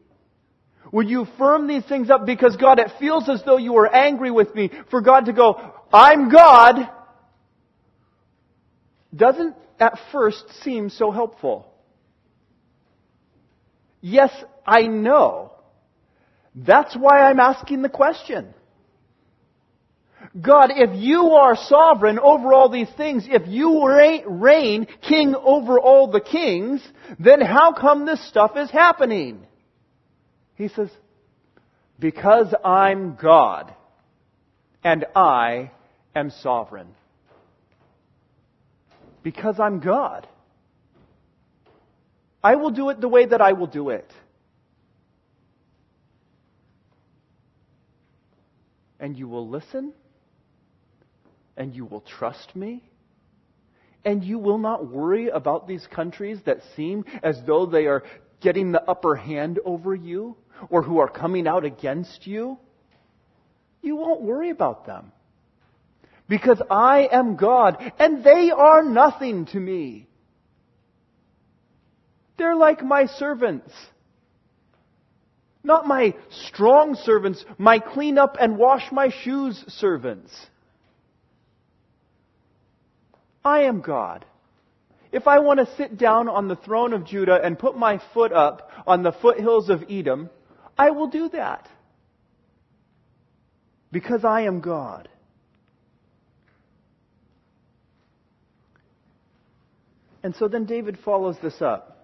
Would 0.93 1.09
you 1.09 1.27
firm 1.39 1.67
these 1.67 1.85
things 1.85 2.11
up? 2.11 2.27
Because 2.27 2.57
God, 2.57 2.79
it 2.79 2.91
feels 2.99 3.29
as 3.29 3.43
though 3.45 3.57
you 3.57 3.77
are 3.77 3.93
angry 3.93 4.31
with 4.31 4.55
me. 4.55 4.71
For 4.91 5.01
God 5.01 5.27
to 5.27 5.33
go, 5.33 5.73
I'm 5.93 6.31
God, 6.31 6.89
doesn't 9.15 9.57
at 9.79 9.99
first 10.13 10.45
seem 10.63 10.91
so 10.91 11.11
helpful. 11.11 11.73
Yes, 14.01 14.31
I 14.67 14.83
know. 14.83 15.53
That's 16.55 16.97
why 16.97 17.29
I'm 17.29 17.41
asking 17.41 17.83
the 17.83 17.89
question. 17.89 18.55
God, 20.41 20.71
if 20.71 20.91
you 20.95 21.31
are 21.31 21.57
sovereign 21.57 22.19
over 22.19 22.53
all 22.53 22.69
these 22.69 22.91
things, 22.97 23.27
if 23.27 23.47
you 23.47 23.87
reign 24.27 24.87
king 25.01 25.35
over 25.35 25.81
all 25.81 26.11
the 26.11 26.21
kings, 26.21 26.87
then 27.19 27.41
how 27.41 27.73
come 27.73 28.05
this 28.05 28.27
stuff 28.29 28.53
is 28.57 28.71
happening? 28.71 29.47
He 30.57 30.69
says, 30.69 30.91
because 31.99 32.53
I'm 32.65 33.17
God 33.17 33.75
and 34.85 35.07
I 35.15 35.71
am 36.15 36.31
sovereign. 36.43 36.89
Because 39.23 39.59
I'm 39.59 39.81
God. 39.81 40.29
I 42.45 42.57
will 42.57 42.71
do 42.71 42.91
it 42.91 43.01
the 43.01 43.09
way 43.09 43.27
that 43.27 43.41
I 43.41 43.53
will 43.53 43.67
do 43.67 43.89
it. 43.89 44.11
And 49.01 49.17
you 49.17 49.29
will 49.29 49.49
listen 49.49 49.93
and 51.57 51.75
you 51.75 51.85
will 51.85 52.03
trust 52.03 52.55
me? 52.55 52.83
And 54.05 54.23
you 54.23 54.39
will 54.39 54.59
not 54.59 54.87
worry 54.87 55.29
about 55.29 55.67
these 55.67 55.87
countries 55.89 56.39
that 56.45 56.59
seem 56.77 57.05
as 57.23 57.39
though 57.47 57.67
they 57.67 57.87
are 57.87 58.05
getting 58.41 58.73
the 58.73 58.83
upper 58.83 59.17
hand 59.17 59.59
over 59.65 59.95
you 59.95 60.37
or 60.71 60.83
who 60.83 60.99
are 60.99 61.09
coming 61.09 61.47
out 61.49 61.65
against 61.65 62.27
you? 62.27 62.59
You 63.83 63.97
won't 63.97 64.23
worry 64.23 64.51
about 64.51 64.87
them. 64.87 65.13
Because 66.29 66.61
I 66.71 67.09
am 67.11 67.37
God 67.37 67.93
and 67.99 68.23
they 68.23 68.51
are 68.51 68.83
nothing 68.83 69.47
to 69.47 69.61
me. 69.61 70.09
They're 72.37 72.57
like 72.57 72.83
my 72.83 73.07
servants. 73.07 73.73
Not 75.63 75.87
my 75.87 76.15
strong 76.47 76.95
servants, 76.95 77.45
my 77.59 77.81
clean 77.81 78.19
up 78.19 78.37
and 78.41 78.57
wash 78.57 78.93
my 78.93 79.11
shoes 79.23 79.65
servants. 79.69 80.33
I 83.47 83.63
am 83.63 83.81
God. 83.81 84.25
If 85.13 85.29
I 85.29 85.39
want 85.39 85.61
to 85.61 85.77
sit 85.77 85.97
down 85.97 86.29
on 86.29 86.49
the 86.49 86.57
throne 86.57 86.93
of 86.93 87.07
Judah 87.07 87.39
and 87.41 87.57
put 87.57 87.79
my 87.79 88.03
foot 88.13 88.33
up 88.33 88.73
on 88.89 89.05
the 89.05 89.13
foothills 89.13 89.71
of 89.71 89.85
Edom, 89.89 90.31
I 90.77 90.91
will 90.91 91.07
do 91.07 91.29
that. 91.29 91.69
Because 93.93 94.25
I 94.25 94.43
am 94.43 94.61
God. 94.61 95.09
And 100.25 100.35
so 100.35 100.49
then 100.49 100.67
David 100.67 100.99
follows 101.05 101.37
this 101.41 101.63
up. 101.63 101.96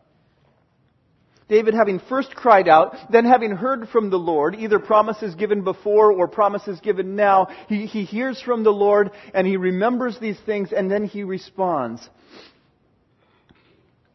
David, 1.52 1.74
having 1.74 2.00
first 2.08 2.34
cried 2.34 2.66
out, 2.66 2.96
then 3.10 3.26
having 3.26 3.50
heard 3.50 3.90
from 3.90 4.08
the 4.08 4.18
Lord, 4.18 4.54
either 4.54 4.78
promises 4.78 5.34
given 5.34 5.62
before 5.62 6.10
or 6.10 6.26
promises 6.26 6.80
given 6.80 7.14
now, 7.14 7.48
he, 7.68 7.84
he 7.84 8.04
hears 8.04 8.40
from 8.40 8.64
the 8.64 8.72
Lord 8.72 9.10
and 9.34 9.46
he 9.46 9.58
remembers 9.58 10.18
these 10.18 10.40
things 10.46 10.72
and 10.72 10.90
then 10.90 11.04
he 11.04 11.24
responds. 11.24 12.08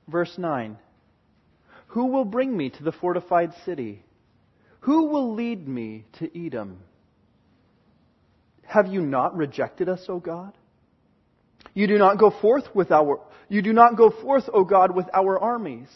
Verse 0.07 0.35
9 0.35 0.79
Who 1.89 2.07
will 2.07 2.25
bring 2.25 2.57
me 2.57 2.71
to 2.71 2.83
the 2.83 2.91
fortified 2.91 3.53
city? 3.65 4.03
Who 4.79 5.05
will 5.09 5.35
lead 5.35 5.67
me 5.67 6.05
to 6.17 6.45
Edom? 6.45 6.79
Have 8.65 8.87
you 8.87 9.01
not 9.01 9.37
rejected 9.37 9.89
us, 9.89 10.03
O 10.09 10.19
God? 10.19 10.53
You 11.75 11.85
do 11.85 11.99
not 11.99 12.17
go 12.17 12.31
forth 12.31 12.73
with 12.73 12.91
our, 12.91 13.19
you 13.47 13.61
do 13.61 13.73
not 13.73 13.95
go 13.95 14.09
forth, 14.09 14.49
O 14.51 14.63
God, 14.63 14.95
with 14.95 15.05
our 15.13 15.37
armies. 15.37 15.87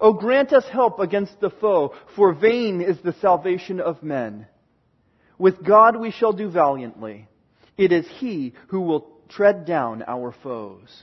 O 0.00 0.12
grant 0.12 0.52
us 0.52 0.64
help 0.70 1.00
against 1.00 1.40
the 1.40 1.50
foe, 1.50 1.94
for 2.14 2.32
vain 2.32 2.80
is 2.80 2.98
the 3.02 3.14
salvation 3.14 3.80
of 3.80 4.02
men. 4.02 4.46
With 5.38 5.64
God 5.64 5.96
we 5.96 6.10
shall 6.10 6.32
do 6.32 6.50
valiantly. 6.50 7.28
It 7.76 7.92
is 7.92 8.06
He 8.18 8.54
who 8.68 8.80
will 8.80 9.10
tread 9.28 9.64
down 9.66 10.04
our 10.06 10.34
foes. 10.42 11.02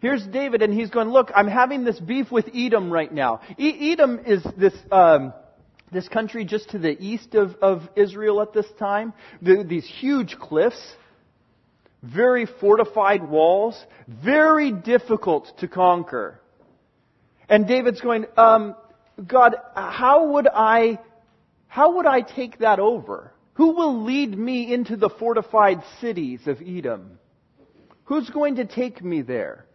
Here's 0.00 0.26
David, 0.26 0.60
and 0.60 0.74
he's 0.74 0.90
going, 0.90 1.08
Look, 1.08 1.30
I'm 1.34 1.48
having 1.48 1.84
this 1.84 1.98
beef 1.98 2.30
with 2.30 2.50
Edom 2.54 2.92
right 2.92 3.12
now. 3.12 3.40
E- 3.58 3.92
Edom 3.92 4.20
is 4.26 4.44
this. 4.56 4.74
Um, 4.92 5.32
this 5.94 6.08
country 6.08 6.44
just 6.44 6.70
to 6.70 6.78
the 6.78 7.00
east 7.00 7.34
of, 7.34 7.54
of 7.62 7.82
Israel 7.94 8.42
at 8.42 8.52
this 8.52 8.66
time, 8.78 9.14
the, 9.40 9.64
these 9.66 9.86
huge 9.86 10.36
cliffs, 10.38 10.82
very 12.02 12.46
fortified 12.60 13.26
walls, 13.26 13.80
very 14.08 14.72
difficult 14.72 15.50
to 15.60 15.68
conquer. 15.68 16.40
And 17.48 17.66
David's 17.66 18.00
going, 18.00 18.26
um, 18.36 18.74
God, 19.26 19.54
how 19.74 20.32
would 20.32 20.48
I, 20.48 20.98
how 21.66 21.96
would 21.96 22.06
I 22.06 22.22
take 22.22 22.58
that 22.58 22.78
over? 22.80 23.32
Who 23.54 23.74
will 23.74 24.04
lead 24.04 24.36
me 24.36 24.72
into 24.72 24.96
the 24.96 25.10
fortified 25.10 25.82
cities 26.00 26.40
of 26.46 26.60
Edom? 26.60 27.18
Who's 28.04 28.28
going 28.30 28.56
to 28.56 28.64
take 28.64 29.02
me 29.02 29.22
there? 29.22 29.66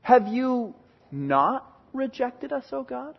Have 0.00 0.28
you 0.28 0.74
not 1.10 1.70
rejected 1.92 2.52
us, 2.52 2.64
O 2.72 2.82
God? 2.82 3.18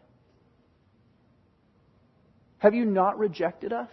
Have 2.59 2.73
you 2.73 2.85
not 2.85 3.19
rejected 3.19 3.71
us? 3.71 3.89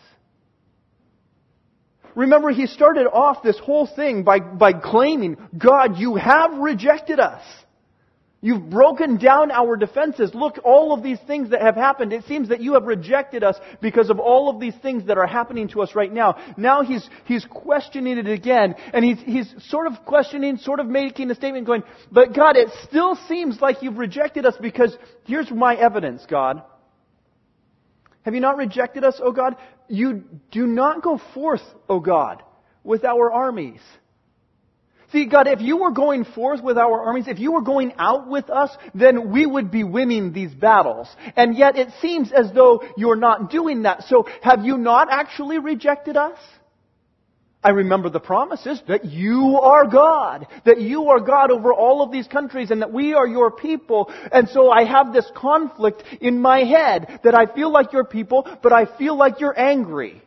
Remember, 2.15 2.51
he 2.51 2.67
started 2.67 3.07
off 3.07 3.43
this 3.43 3.59
whole 3.59 3.87
thing 3.87 4.23
by, 4.23 4.39
by 4.39 4.73
claiming, 4.73 5.37
God, 5.57 5.99
you 5.99 6.15
have 6.15 6.55
rejected 6.55 7.19
us. 7.19 7.43
You've 8.45 8.69
broken 8.69 9.17
down 9.17 9.51
our 9.51 9.75
defenses. 9.75 10.35
Look, 10.35 10.59
all 10.65 10.93
of 10.93 11.03
these 11.03 11.17
things 11.27 11.49
that 11.49 11.63
have 11.63 11.77
happened, 11.77 12.13
it 12.13 12.27
seems 12.27 12.51
that 12.51 12.61
you 12.61 12.75
have 12.75 12.83
rejected 12.83 13.43
us 13.43 13.57
because 13.81 14.11
of 14.11 14.21
all 14.21 14.51
of 14.51 14.61
these 14.61 14.75
things 14.83 15.07
that 15.07 15.17
are 15.17 15.27
happening 15.27 15.69
to 15.69 15.81
us 15.81 15.95
right 15.95 16.13
now. 16.13 16.37
Now 16.59 16.83
he's, 16.83 17.09
he's 17.25 17.47
questioning 17.47 18.19
it 18.19 18.29
again, 18.29 18.75
and 18.93 19.03
he's, 19.03 19.17
he's 19.25 19.55
sort 19.71 19.87
of 19.87 19.95
questioning, 20.05 20.59
sort 20.59 20.79
of 20.79 20.87
making 20.87 21.31
a 21.31 21.35
statement 21.35 21.67
going, 21.67 21.85
but 22.13 22.35
God, 22.35 22.59
it 22.59 22.69
still 22.87 23.17
seems 23.29 23.63
like 23.63 23.83
you've 23.83 23.97
rejected 23.97 24.45
us 24.45 24.57
because 24.61 24.95
here's 25.25 25.51
my 25.51 25.75
evidence, 25.75 26.27
God. 26.29 26.63
Have 28.27 28.35
you 28.35 28.41
not 28.41 28.59
rejected 28.59 29.05
us, 29.05 29.19
O 29.25 29.33
God? 29.33 29.57
You 29.89 30.23
do 30.51 30.67
not 30.67 31.03
go 31.03 31.19
forth, 31.33 31.63
O 31.89 31.99
God, 31.99 32.43
with 32.83 33.07
our 33.07 33.33
armies. 33.33 33.81
See, 35.15 35.27
God, 35.27 35.47
if 35.47 35.61
you 35.61 35.77
were 35.77 35.93
going 35.93 36.25
forth 36.25 36.61
with 36.61 36.77
our 36.77 37.01
armies, 37.05 37.29
if 37.29 37.39
you 37.39 37.53
were 37.53 37.63
going 37.63 37.93
out 37.99 38.29
with 38.29 38.51
us, 38.51 38.77
then 38.97 39.31
we 39.31 39.47
would 39.47 39.71
be 39.71 39.85
winning 39.85 40.33
these 40.33 40.53
battles. 40.53 41.07
And 41.37 41.57
yet 41.57 41.79
it 41.79 41.91
seems 42.03 42.33
as 42.33 42.51
though 42.53 42.83
you're 42.97 43.15
not 43.15 43.49
doing 43.49 43.83
that. 43.83 44.03
So 44.09 44.27
have 44.43 44.65
you 44.65 44.77
not 44.77 45.07
actually 45.09 45.61
rejected 45.61 46.17
us? 46.17 46.37
I 47.63 47.71
remember 47.71 48.11
the 48.11 48.19
promises 48.19 48.83
that 48.89 49.05
you 49.05 49.61
are 49.63 49.87
God, 49.87 50.49
that 50.65 50.81
you 50.81 51.09
are 51.11 51.21
God 51.21 51.53
over 51.53 51.73
all 51.73 52.03
of 52.03 52.11
these 52.11 52.27
countries 52.27 52.73
and 52.73 52.83
that 52.83 52.93
we 52.93 53.15
are 53.15 53.27
your 53.27 53.53
people. 53.53 54.13
And 54.33 54.49
so 54.49 54.69
I 54.69 54.85
have 54.85 55.13
this 55.13 55.31
conflict 55.37 56.03
in 56.21 56.41
my 56.41 56.65
head 56.65 57.21
that 57.23 57.37
I 57.37 57.47
feel 57.47 57.71
like 57.71 57.93
your 57.93 58.05
people, 58.05 58.49
but 58.65 58.73
I 58.73 58.87
feel 58.99 59.17
like 59.17 59.39
you're 59.39 59.57
angry. 59.57 60.23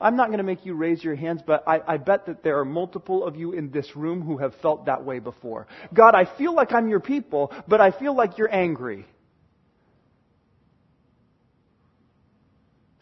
I'm 0.00 0.16
not 0.16 0.28
going 0.28 0.38
to 0.38 0.44
make 0.44 0.64
you 0.64 0.74
raise 0.74 1.02
your 1.02 1.16
hands, 1.16 1.42
but 1.44 1.64
I, 1.66 1.80
I, 1.86 1.96
bet 1.96 2.26
that 2.26 2.44
there 2.44 2.60
are 2.60 2.64
multiple 2.64 3.24
of 3.24 3.34
you 3.34 3.52
in 3.52 3.70
this 3.72 3.96
room 3.96 4.22
who 4.22 4.38
have 4.38 4.54
felt 4.62 4.86
that 4.86 5.04
way 5.04 5.18
before. 5.18 5.66
God, 5.92 6.14
I 6.14 6.24
feel 6.36 6.54
like 6.54 6.72
I'm 6.72 6.88
your 6.88 7.00
people, 7.00 7.52
but 7.66 7.80
I 7.80 7.90
feel 7.90 8.14
like 8.14 8.38
you're 8.38 8.52
angry. 8.54 9.06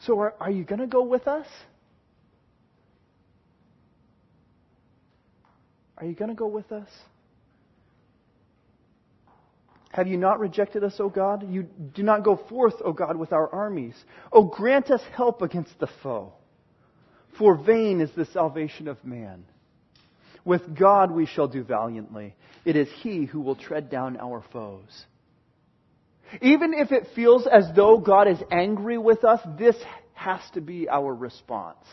So 0.06 0.20
are, 0.20 0.34
are 0.40 0.50
you 0.50 0.64
going 0.64 0.80
to 0.80 0.86
go 0.86 1.02
with 1.02 1.28
us? 1.28 1.46
Are 5.98 6.06
you 6.06 6.14
going 6.14 6.30
to 6.30 6.34
go 6.34 6.46
with 6.46 6.72
us? 6.72 6.88
Have 9.92 10.06
you 10.06 10.16
not 10.16 10.40
rejected 10.40 10.84
us, 10.84 10.94
O 10.98 11.08
God? 11.08 11.50
You 11.50 11.62
do 11.62 12.02
not 12.02 12.22
go 12.22 12.36
forth, 12.36 12.74
O 12.84 12.92
God, 12.92 13.16
with 13.16 13.32
our 13.32 13.52
armies. 13.52 13.94
O 14.30 14.44
grant 14.44 14.90
us 14.90 15.00
help 15.14 15.42
against 15.42 15.78
the 15.78 15.88
foe. 16.02 16.34
For 17.38 17.56
vain 17.56 18.00
is 18.00 18.10
the 18.16 18.26
salvation 18.26 18.88
of 18.88 19.04
man. 19.04 19.44
With 20.44 20.76
God 20.78 21.10
we 21.10 21.26
shall 21.26 21.48
do 21.48 21.64
valiantly. 21.64 22.34
It 22.64 22.76
is 22.76 22.88
He 23.02 23.24
who 23.24 23.40
will 23.40 23.56
tread 23.56 23.90
down 23.90 24.16
our 24.16 24.44
foes. 24.52 25.04
Even 26.40 26.74
if 26.74 26.92
it 26.92 27.08
feels 27.14 27.46
as 27.46 27.64
though 27.74 27.98
God 27.98 28.28
is 28.28 28.38
angry 28.50 28.98
with 28.98 29.24
us, 29.24 29.40
this 29.58 29.76
has 30.14 30.40
to 30.54 30.60
be 30.60 30.88
our 30.88 31.14
response. 31.14 31.84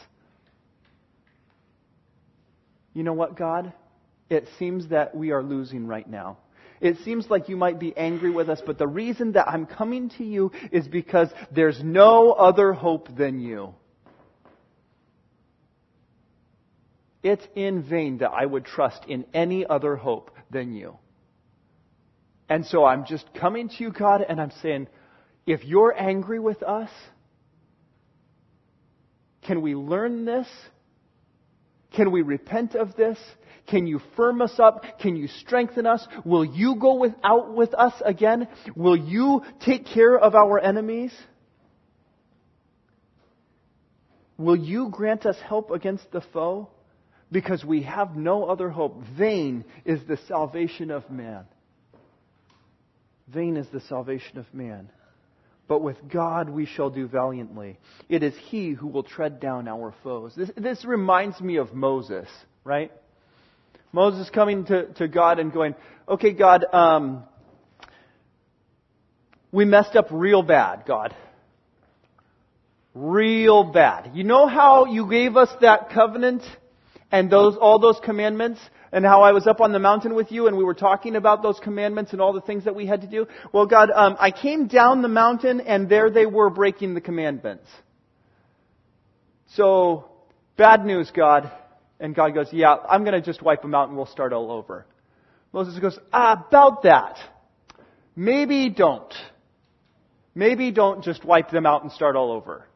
You 2.93 3.03
know 3.03 3.13
what, 3.13 3.35
God? 3.37 3.73
It 4.29 4.47
seems 4.57 4.87
that 4.89 5.15
we 5.15 5.31
are 5.31 5.43
losing 5.43 5.85
right 5.87 6.07
now. 6.07 6.37
It 6.81 6.97
seems 7.05 7.29
like 7.29 7.49
you 7.49 7.55
might 7.55 7.79
be 7.79 7.95
angry 7.95 8.31
with 8.31 8.49
us, 8.49 8.61
but 8.65 8.77
the 8.77 8.87
reason 8.87 9.33
that 9.33 9.47
I'm 9.47 9.65
coming 9.65 10.09
to 10.17 10.23
you 10.23 10.51
is 10.71 10.87
because 10.87 11.29
there's 11.51 11.79
no 11.83 12.31
other 12.31 12.73
hope 12.73 13.15
than 13.15 13.39
you. 13.39 13.73
It's 17.23 17.45
in 17.55 17.83
vain 17.83 18.19
that 18.19 18.31
I 18.31 18.45
would 18.45 18.65
trust 18.65 19.05
in 19.07 19.25
any 19.33 19.65
other 19.65 19.95
hope 19.95 20.31
than 20.51 20.73
you. 20.73 20.97
And 22.49 22.65
so 22.65 22.85
I'm 22.85 23.05
just 23.05 23.25
coming 23.33 23.69
to 23.69 23.75
you, 23.79 23.91
God, 23.91 24.21
and 24.27 24.39
I'm 24.39 24.51
saying, 24.61 24.87
if 25.45 25.63
you're 25.63 25.95
angry 25.97 26.39
with 26.39 26.61
us, 26.61 26.89
Can 29.45 29.61
we 29.61 29.75
learn 29.75 30.25
this? 30.25 30.47
Can 31.95 32.11
we 32.11 32.21
repent 32.21 32.75
of 32.75 32.95
this? 32.95 33.17
Can 33.67 33.87
you 33.87 34.01
firm 34.15 34.41
us 34.41 34.59
up? 34.59 34.83
Can 34.99 35.15
you 35.15 35.27
strengthen 35.27 35.85
us? 35.85 36.05
Will 36.25 36.43
you 36.43 36.75
go 36.75 37.05
out 37.23 37.53
with 37.53 37.73
us 37.73 37.93
again? 38.03 38.47
Will 38.75 38.97
you 38.97 39.41
take 39.61 39.85
care 39.85 40.17
of 40.17 40.35
our 40.35 40.59
enemies? 40.59 41.13
Will 44.37 44.55
you 44.55 44.89
grant 44.89 45.25
us 45.25 45.37
help 45.45 45.71
against 45.71 46.11
the 46.11 46.21
foe? 46.33 46.69
Because 47.33 47.65
we 47.65 47.81
have 47.81 48.15
no 48.15 48.45
other 48.45 48.69
hope. 48.69 49.01
Vain 49.17 49.65
is 49.85 49.99
the 50.07 50.17
salvation 50.27 50.91
of 50.91 51.09
man. 51.09 51.45
Vain 53.27 53.57
is 53.57 53.67
the 53.73 53.81
salvation 53.81 54.37
of 54.37 54.45
man. 54.53 54.89
But 55.67 55.81
with 55.81 55.97
God 56.07 56.47
we 56.47 56.67
shall 56.67 56.91
do 56.91 57.07
valiantly. 57.07 57.79
It 58.07 58.21
is 58.21 58.35
He 58.35 58.73
who 58.73 58.87
will 58.87 59.01
tread 59.01 59.39
down 59.39 59.67
our 59.67 59.95
foes. 60.03 60.33
This, 60.37 60.51
this 60.55 60.85
reminds 60.85 61.41
me 61.41 61.55
of 61.55 61.73
Moses, 61.73 62.27
right? 62.63 62.91
Moses 63.91 64.29
coming 64.29 64.65
to, 64.65 64.93
to 64.93 65.07
God 65.07 65.39
and 65.39 65.51
going, 65.51 65.73
okay, 66.07 66.33
God, 66.33 66.65
um, 66.71 67.23
we 69.51 69.65
messed 69.65 69.95
up 69.95 70.07
real 70.11 70.43
bad, 70.43 70.83
God. 70.85 71.15
Real 72.93 73.63
bad. 73.63 74.11
You 74.13 74.23
know 74.23 74.45
how 74.45 74.85
you 74.85 75.09
gave 75.09 75.35
us 75.35 75.49
that 75.61 75.89
covenant 75.89 76.43
and 77.13 77.29
those, 77.31 77.55
all 77.55 77.79
those 77.79 77.99
commandments? 78.03 78.59
and 78.93 79.03
how 79.03 79.23
I 79.23 79.31
was 79.31 79.47
up 79.47 79.59
on 79.59 79.71
the 79.71 79.79
mountain 79.79 80.13
with 80.13 80.31
you 80.31 80.45
and 80.45 80.55
we 80.55 80.63
were 80.63 80.75
talking 80.75 81.15
about 81.15 81.41
those 81.41 81.59
commandments 81.59 82.13
and 82.13 82.21
all 82.21 82.31
the 82.31 82.41
things 82.41 82.65
that 82.65 82.75
we 82.75 82.85
had 82.85 83.01
to 83.01 83.07
do. 83.07 83.25
Well, 83.51 83.65
God, 83.65 83.89
um, 83.89 84.15
I 84.19 84.29
came 84.29 84.67
down 84.67 85.01
the 85.01 85.07
mountain 85.07 85.61
and 85.61 85.89
there 85.89 86.11
they 86.11 86.27
were 86.27 86.51
breaking 86.51 86.93
the 86.93 87.01
commandments. 87.01 87.67
So, 89.55 90.11
bad 90.57 90.85
news, 90.85 91.11
God. 91.11 91.51
And 91.99 92.13
God 92.13 92.35
goes, 92.35 92.49
yeah, 92.51 92.75
I'm 92.87 93.03
going 93.03 93.19
to 93.19 93.21
just 93.21 93.41
wipe 93.41 93.63
them 93.63 93.73
out 93.73 93.87
and 93.87 93.97
we'll 93.97 94.05
start 94.05 94.31
all 94.31 94.51
over. 94.51 94.85
Moses 95.51 95.79
goes, 95.79 95.97
ah, 96.11 96.45
about 96.47 96.83
that. 96.83 97.17
Maybe 98.15 98.69
don't. 98.69 99.13
Maybe 100.35 100.69
don't 100.69 101.03
just 101.03 101.25
wipe 101.25 101.49
them 101.49 101.65
out 101.65 101.81
and 101.81 101.91
start 101.91 102.15
all 102.15 102.31
over. 102.31 102.67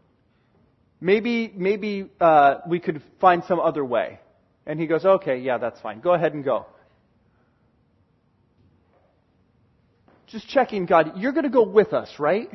Maybe, 0.99 1.53
maybe 1.55 2.09
uh, 2.19 2.55
we 2.67 2.79
could 2.79 3.03
find 3.21 3.43
some 3.47 3.59
other 3.59 3.85
way. 3.85 4.19
And 4.67 4.79
he 4.79 4.85
goes, 4.85 5.05
okay, 5.05 5.37
yeah, 5.37 5.57
that's 5.57 5.79
fine. 5.79 6.01
Go 6.01 6.13
ahead 6.13 6.33
and 6.33 6.43
go. 6.43 6.65
Just 10.27 10.47
checking, 10.49 10.85
God, 10.85 11.13
you're 11.15 11.31
going 11.31 11.45
to 11.45 11.49
go 11.49 11.63
with 11.63 11.93
us, 11.93 12.13
right? 12.19 12.49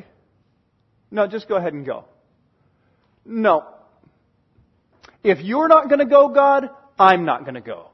No, 1.09 1.25
just 1.25 1.49
go 1.49 1.55
ahead 1.55 1.73
and 1.73 1.83
go. 1.83 2.05
No. 3.25 3.65
If 5.23 5.39
you're 5.39 5.67
not 5.67 5.89
going 5.89 5.99
to 5.99 6.05
go, 6.05 6.29
God, 6.29 6.69
I'm 6.99 7.25
not 7.25 7.45
going 7.45 7.55
to 7.55 7.61
go. 7.61 7.89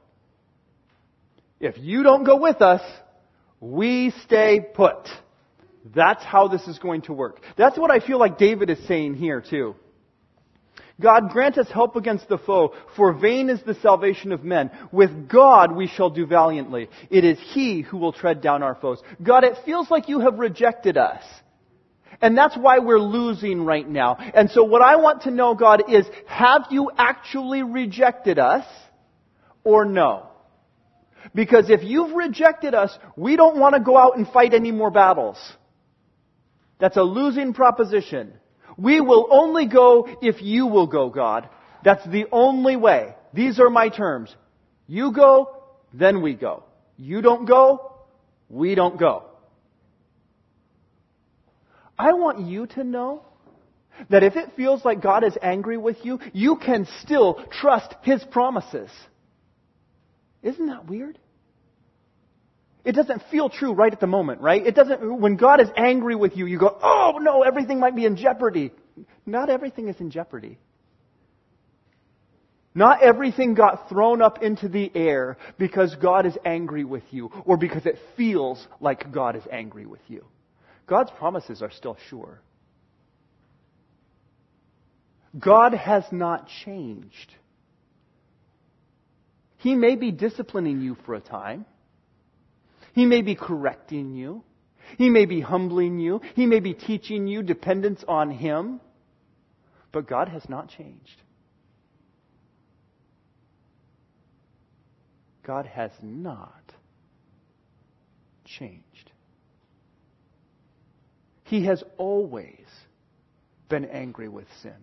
If 1.58 1.78
you 1.78 2.02
don't 2.02 2.24
go 2.24 2.36
with 2.36 2.60
us, 2.60 2.82
we 3.58 4.12
stay 4.24 4.60
put. 4.60 5.08
That's 5.94 6.22
how 6.22 6.48
this 6.48 6.68
is 6.68 6.78
going 6.78 7.02
to 7.02 7.14
work. 7.14 7.40
That's 7.56 7.78
what 7.78 7.90
I 7.90 8.00
feel 8.00 8.18
like 8.18 8.36
David 8.36 8.68
is 8.68 8.86
saying 8.86 9.14
here, 9.14 9.40
too. 9.40 9.76
God 11.00 11.30
grant 11.30 11.58
us 11.58 11.68
help 11.68 11.96
against 11.96 12.28
the 12.28 12.38
foe, 12.38 12.74
for 12.96 13.12
vain 13.12 13.50
is 13.50 13.60
the 13.62 13.74
salvation 13.74 14.32
of 14.32 14.44
men. 14.44 14.70
With 14.92 15.28
God 15.28 15.74
we 15.74 15.86
shall 15.86 16.10
do 16.10 16.26
valiantly. 16.26 16.88
It 17.10 17.24
is 17.24 17.38
He 17.52 17.80
who 17.80 17.98
will 17.98 18.12
tread 18.12 18.40
down 18.40 18.62
our 18.62 18.74
foes. 18.74 19.00
God, 19.22 19.44
it 19.44 19.56
feels 19.64 19.90
like 19.90 20.08
you 20.08 20.20
have 20.20 20.38
rejected 20.38 20.96
us. 20.96 21.22
And 22.22 22.36
that's 22.36 22.56
why 22.56 22.80
we're 22.80 23.00
losing 23.00 23.64
right 23.64 23.88
now. 23.88 24.16
And 24.16 24.50
so 24.50 24.62
what 24.62 24.82
I 24.82 24.96
want 24.96 25.22
to 25.22 25.30
know, 25.30 25.54
God, 25.54 25.90
is 25.90 26.06
have 26.26 26.66
you 26.70 26.90
actually 26.96 27.62
rejected 27.62 28.38
us 28.38 28.66
or 29.64 29.84
no? 29.86 30.26
Because 31.34 31.70
if 31.70 31.82
you've 31.82 32.14
rejected 32.14 32.74
us, 32.74 32.96
we 33.16 33.36
don't 33.36 33.58
want 33.58 33.74
to 33.74 33.80
go 33.80 33.96
out 33.96 34.16
and 34.16 34.26
fight 34.28 34.52
any 34.52 34.72
more 34.72 34.90
battles. 34.90 35.38
That's 36.78 36.96
a 36.96 37.02
losing 37.02 37.54
proposition. 37.54 38.32
We 38.80 39.00
will 39.00 39.28
only 39.30 39.66
go 39.66 40.08
if 40.22 40.40
you 40.40 40.66
will 40.66 40.86
go, 40.86 41.10
God. 41.10 41.48
That's 41.84 42.04
the 42.06 42.26
only 42.32 42.76
way. 42.76 43.14
These 43.34 43.60
are 43.60 43.68
my 43.68 43.90
terms. 43.90 44.34
You 44.86 45.12
go, 45.12 45.62
then 45.92 46.22
we 46.22 46.34
go. 46.34 46.64
You 46.96 47.20
don't 47.20 47.44
go, 47.46 47.92
we 48.48 48.74
don't 48.74 48.98
go. 48.98 49.24
I 51.98 52.14
want 52.14 52.40
you 52.46 52.66
to 52.68 52.84
know 52.84 53.22
that 54.08 54.22
if 54.22 54.36
it 54.36 54.52
feels 54.56 54.82
like 54.82 55.02
God 55.02 55.24
is 55.24 55.36
angry 55.42 55.76
with 55.76 55.98
you, 56.02 56.18
you 56.32 56.56
can 56.56 56.86
still 57.02 57.34
trust 57.60 57.94
His 58.02 58.24
promises. 58.24 58.90
Isn't 60.42 60.66
that 60.66 60.86
weird? 60.86 61.18
It 62.84 62.92
doesn't 62.92 63.22
feel 63.30 63.48
true 63.50 63.72
right 63.72 63.92
at 63.92 64.00
the 64.00 64.06
moment, 64.06 64.40
right? 64.40 64.66
It 64.66 64.74
doesn't, 64.74 65.20
when 65.20 65.36
God 65.36 65.60
is 65.60 65.68
angry 65.76 66.14
with 66.14 66.36
you, 66.36 66.46
you 66.46 66.58
go, 66.58 66.78
oh 66.82 67.18
no, 67.20 67.42
everything 67.42 67.78
might 67.78 67.94
be 67.94 68.06
in 68.06 68.16
jeopardy. 68.16 68.72
Not 69.26 69.50
everything 69.50 69.88
is 69.88 70.00
in 70.00 70.10
jeopardy. 70.10 70.58
Not 72.74 73.02
everything 73.02 73.54
got 73.54 73.88
thrown 73.88 74.22
up 74.22 74.42
into 74.42 74.68
the 74.68 74.90
air 74.94 75.36
because 75.58 75.94
God 75.96 76.24
is 76.24 76.38
angry 76.44 76.84
with 76.84 77.02
you 77.10 77.30
or 77.44 77.56
because 77.56 77.84
it 77.84 77.98
feels 78.16 78.66
like 78.80 79.12
God 79.12 79.36
is 79.36 79.42
angry 79.50 79.86
with 79.86 80.00
you. 80.08 80.24
God's 80.86 81.10
promises 81.18 81.62
are 81.62 81.70
still 81.70 81.96
sure. 82.08 82.40
God 85.38 85.74
has 85.74 86.04
not 86.10 86.48
changed. 86.64 87.34
He 89.58 89.74
may 89.74 89.96
be 89.96 90.10
disciplining 90.10 90.80
you 90.80 90.96
for 91.04 91.14
a 91.14 91.20
time. 91.20 91.66
He 92.92 93.06
may 93.06 93.22
be 93.22 93.34
correcting 93.34 94.14
you. 94.14 94.42
He 94.98 95.08
may 95.08 95.24
be 95.24 95.40
humbling 95.40 95.98
you. 95.98 96.20
He 96.34 96.46
may 96.46 96.60
be 96.60 96.74
teaching 96.74 97.26
you 97.26 97.42
dependence 97.42 98.04
on 98.06 98.30
Him. 98.30 98.80
But 99.92 100.08
God 100.08 100.28
has 100.28 100.48
not 100.48 100.68
changed. 100.68 101.22
God 105.42 105.66
has 105.66 105.90
not 106.02 106.72
changed. 108.44 109.10
He 111.44 111.64
has 111.64 111.82
always 111.96 112.66
been 113.68 113.84
angry 113.86 114.28
with 114.28 114.46
sin. 114.62 114.76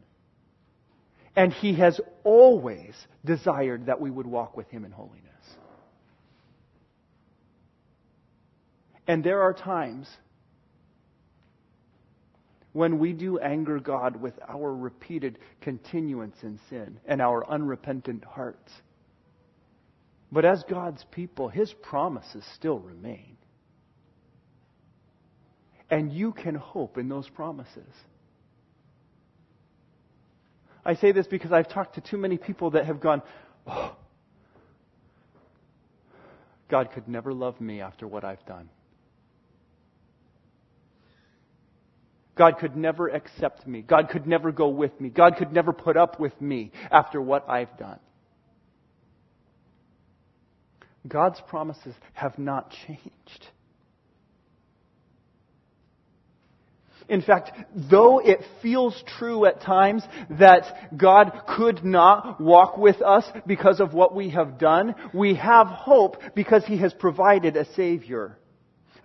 And 1.35 1.53
He 1.53 1.75
has 1.75 2.01
always 2.23 2.93
desired 3.23 3.85
that 3.85 4.01
we 4.01 4.09
would 4.09 4.27
walk 4.27 4.57
with 4.57 4.67
Him 4.69 4.83
in 4.83 4.91
holiness. 4.91 5.26
And 9.07 9.23
there 9.23 9.41
are 9.41 9.53
times 9.53 10.07
when 12.73 12.99
we 12.99 13.13
do 13.13 13.39
anger 13.39 13.79
God 13.79 14.17
with 14.17 14.33
our 14.47 14.71
repeated 14.71 15.39
continuance 15.61 16.35
in 16.43 16.59
sin 16.69 16.99
and 17.07 17.21
our 17.21 17.49
unrepentant 17.49 18.23
hearts. 18.23 18.71
But 20.31 20.45
as 20.45 20.63
God's 20.69 21.03
people, 21.11 21.47
His 21.47 21.73
promises 21.73 22.43
still 22.55 22.79
remain. 22.79 23.37
And 25.89 26.11
you 26.11 26.33
can 26.33 26.55
hope 26.55 26.97
in 26.97 27.07
those 27.07 27.29
promises. 27.29 27.93
I 30.85 30.95
say 30.95 31.13
this 31.13 31.27
because 31.27 31.51
I've 31.51 31.69
talked 31.69 31.95
to 31.95 32.01
too 32.01 32.17
many 32.17 32.37
people 32.37 32.71
that 32.71 32.85
have 32.85 32.99
gone, 32.99 33.21
oh, 33.65 33.95
God 36.69 36.91
could 36.93 37.07
never 37.07 37.33
love 37.33 37.59
me 37.61 37.81
after 37.81 38.05
what 38.07 38.25
I've 38.25 38.45
done. 38.45 38.69
God 42.37 42.57
could 42.59 42.75
never 42.75 43.07
accept 43.09 43.65
me. 43.67 43.81
God 43.81 44.09
could 44.09 44.27
never 44.27 44.51
go 44.51 44.69
with 44.69 44.99
me. 44.99 45.09
God 45.09 45.35
could 45.37 45.51
never 45.51 45.73
put 45.73 45.97
up 45.97 46.19
with 46.19 46.39
me 46.41 46.71
after 46.91 47.21
what 47.21 47.49
I've 47.49 47.75
done. 47.77 47.99
God's 51.07 51.41
promises 51.47 51.95
have 52.13 52.37
not 52.37 52.73
changed. 52.85 53.47
In 57.09 57.21
fact, 57.21 57.51
though 57.73 58.19
it 58.19 58.39
feels 58.61 59.01
true 59.17 59.45
at 59.45 59.61
times 59.61 60.03
that 60.31 60.97
God 60.97 61.31
could 61.55 61.85
not 61.85 62.41
walk 62.41 62.77
with 62.77 63.01
us 63.01 63.23
because 63.45 63.79
of 63.79 63.93
what 63.93 64.13
we 64.13 64.31
have 64.31 64.57
done, 64.59 64.93
we 65.13 65.35
have 65.35 65.67
hope 65.67 66.17
because 66.35 66.65
He 66.65 66.77
has 66.79 66.93
provided 66.93 67.55
a 67.55 67.71
Savior. 67.75 68.37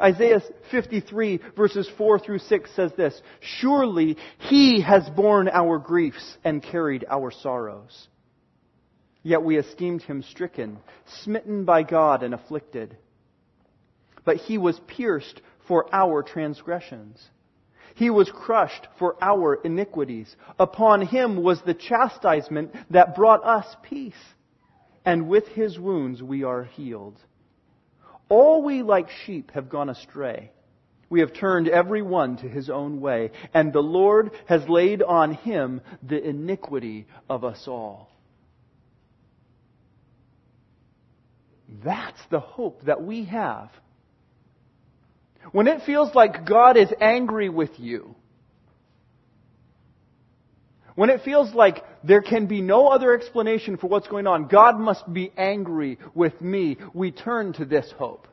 Isaiah 0.01 0.41
53 0.71 1.41
verses 1.57 1.91
4 1.97 2.19
through 2.19 2.39
6 2.39 2.71
says 2.75 2.93
this, 2.97 3.21
Surely 3.41 4.17
He 4.39 4.81
has 4.83 5.09
borne 5.11 5.49
our 5.49 5.79
griefs 5.79 6.37
and 6.45 6.63
carried 6.63 7.05
our 7.09 7.31
sorrows. 7.31 8.09
Yet 9.23 9.43
we 9.43 9.57
esteemed 9.57 10.03
Him 10.03 10.23
stricken, 10.23 10.79
smitten 11.23 11.65
by 11.65 11.83
God 11.83 12.23
and 12.23 12.35
afflicted. 12.35 12.97
But 14.25 14.37
He 14.37 14.59
was 14.59 14.81
pierced 14.87 15.41
for 15.67 15.87
our 15.95 16.23
transgressions. 16.23 17.23
He 17.95 18.11
was 18.11 18.31
crushed 18.31 18.89
for 18.99 19.17
our 19.21 19.55
iniquities. 19.55 20.35
Upon 20.59 21.03
him 21.03 21.43
was 21.43 21.61
the 21.63 21.75
chastisement 21.75 22.75
that 22.91 23.15
brought 23.15 23.45
us 23.45 23.67
peace. 23.83 24.15
And 25.05 25.29
with 25.29 25.47
his 25.49 25.79
wounds 25.79 26.23
we 26.23 26.45
are 26.45 26.65
healed. 26.65 27.19
All 28.33 28.63
we 28.63 28.81
like 28.81 29.11
sheep 29.27 29.51
have 29.51 29.69
gone 29.69 29.91
astray. 29.91 30.53
We 31.11 31.21
have 31.21 31.35
turned 31.35 31.69
every 31.69 32.01
one 32.01 32.39
to 32.39 32.49
his 32.49 32.71
own 32.71 32.99
way, 33.03 33.31
and 33.53 33.75
the 33.75 33.83
Lord 33.83 34.31
has 34.47 34.67
laid 34.71 35.03
on 35.03 35.35
him 35.35 35.83
the 36.03 36.19
iniquity 36.27 37.07
of 37.29 37.45
us 37.45 37.65
all. 37.69 38.09
That's 41.85 42.23
the 42.31 42.41
hope 42.41 42.87
that 42.87 43.03
we 43.03 43.27
have. 43.27 43.69
When 45.51 45.67
it 45.67 45.83
feels 45.85 46.15
like 46.15 46.47
God 46.47 46.79
is 46.79 46.89
angry 47.03 47.51
with 47.51 47.73
you, 47.77 48.15
when 50.95 51.11
it 51.11 51.21
feels 51.23 51.53
like 51.53 51.85
there 52.05 52.23
can 52.23 52.47
be 52.47 52.61
no 52.61 52.89
other 52.89 53.13
explanation 53.15 53.77
for 53.77 53.87
what's 53.87 54.09
going 54.09 54.27
on, 54.27 54.49
God 54.49 54.79
must 54.79 55.11
be 55.13 55.33
angry 55.37 55.99
with 56.15 56.41
me, 56.41 56.77
we 56.95 57.11
turn 57.11 57.53
to 57.55 57.65
this 57.65 57.91
hope. 57.97 58.29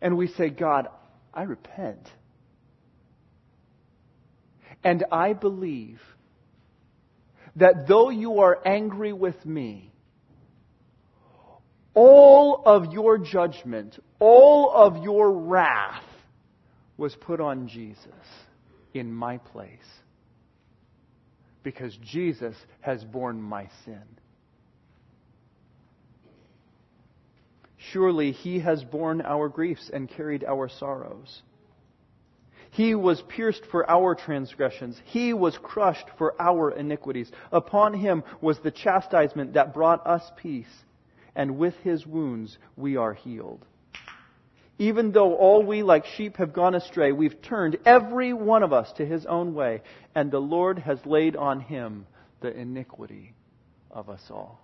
And 0.00 0.16
we 0.16 0.28
say, 0.28 0.50
God, 0.50 0.88
I 1.32 1.44
repent. 1.44 2.08
And 4.82 5.04
I 5.10 5.32
believe 5.32 6.00
that 7.56 7.88
though 7.88 8.10
you 8.10 8.40
are 8.40 8.58
angry 8.66 9.12
with 9.12 9.46
me, 9.46 9.90
all 11.94 12.62
of 12.66 12.92
your 12.92 13.18
judgment, 13.18 13.98
all 14.18 14.70
of 14.70 15.02
your 15.02 15.30
wrath 15.30 16.02
was 16.96 17.14
put 17.14 17.40
on 17.40 17.68
Jesus 17.68 18.08
in 18.92 19.12
my 19.12 19.38
place. 19.38 19.70
Because 21.64 21.96
Jesus 21.96 22.54
has 22.80 23.02
borne 23.02 23.42
my 23.42 23.68
sin. 23.84 24.04
Surely 27.92 28.30
he 28.30 28.60
has 28.60 28.84
borne 28.84 29.20
our 29.20 29.48
griefs 29.48 29.90
and 29.92 30.08
carried 30.08 30.44
our 30.44 30.68
sorrows. 30.68 31.42
He 32.70 32.94
was 32.94 33.22
pierced 33.28 33.64
for 33.70 33.88
our 33.88 34.14
transgressions. 34.14 35.00
He 35.06 35.32
was 35.32 35.58
crushed 35.62 36.06
for 36.18 36.40
our 36.40 36.70
iniquities. 36.70 37.30
Upon 37.52 37.94
him 37.94 38.22
was 38.40 38.58
the 38.60 38.70
chastisement 38.70 39.54
that 39.54 39.74
brought 39.74 40.06
us 40.06 40.22
peace 40.36 40.66
and 41.36 41.58
with 41.58 41.74
his 41.82 42.06
wounds 42.06 42.58
we 42.76 42.96
are 42.96 43.14
healed. 43.14 43.64
Even 44.78 45.12
though 45.12 45.34
all 45.34 45.64
we 45.64 45.82
like 45.82 46.04
sheep 46.04 46.36
have 46.38 46.52
gone 46.52 46.74
astray, 46.74 47.12
we've 47.12 47.40
turned 47.42 47.76
every 47.86 48.32
one 48.32 48.62
of 48.62 48.72
us 48.72 48.92
to 48.94 49.06
his 49.06 49.24
own 49.26 49.54
way, 49.54 49.82
and 50.14 50.30
the 50.30 50.40
Lord 50.40 50.80
has 50.80 50.98
laid 51.06 51.36
on 51.36 51.60
him 51.60 52.06
the 52.40 52.52
iniquity 52.52 53.34
of 53.90 54.10
us 54.10 54.22
all. 54.30 54.60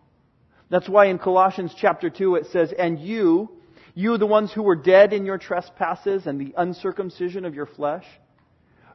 That's 0.69 0.89
why 0.89 1.07
in 1.07 1.19
Colossians 1.19 1.75
chapter 1.77 2.11
2 2.11 2.37
it 2.37 2.47
says, 2.53 2.73
And 2.77 2.99
you, 2.99 3.51
you 3.95 4.19
the 4.19 4.27
ones 4.27 4.53
who 4.53 4.63
were 4.63 4.77
dead 4.77 5.13
in 5.13 5.25
your 5.25 5.39
trespasses 5.39 6.27
and 6.27 6.41
the 6.41 6.55
uncircumcision 6.57 7.45
of 7.45 7.55
your 7.55 7.67
flesh, 7.67 8.05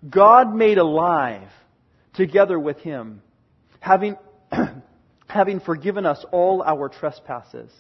God 0.10 0.54
made 0.54 0.78
alive 0.78 1.50
together 2.14 2.60
with 2.60 2.78
him, 2.80 3.22
having 3.80 4.18
having 5.28 5.60
forgiven 5.60 6.06
us 6.06 6.24
all 6.32 6.64
our 6.64 6.88
trespasses. 6.88 7.72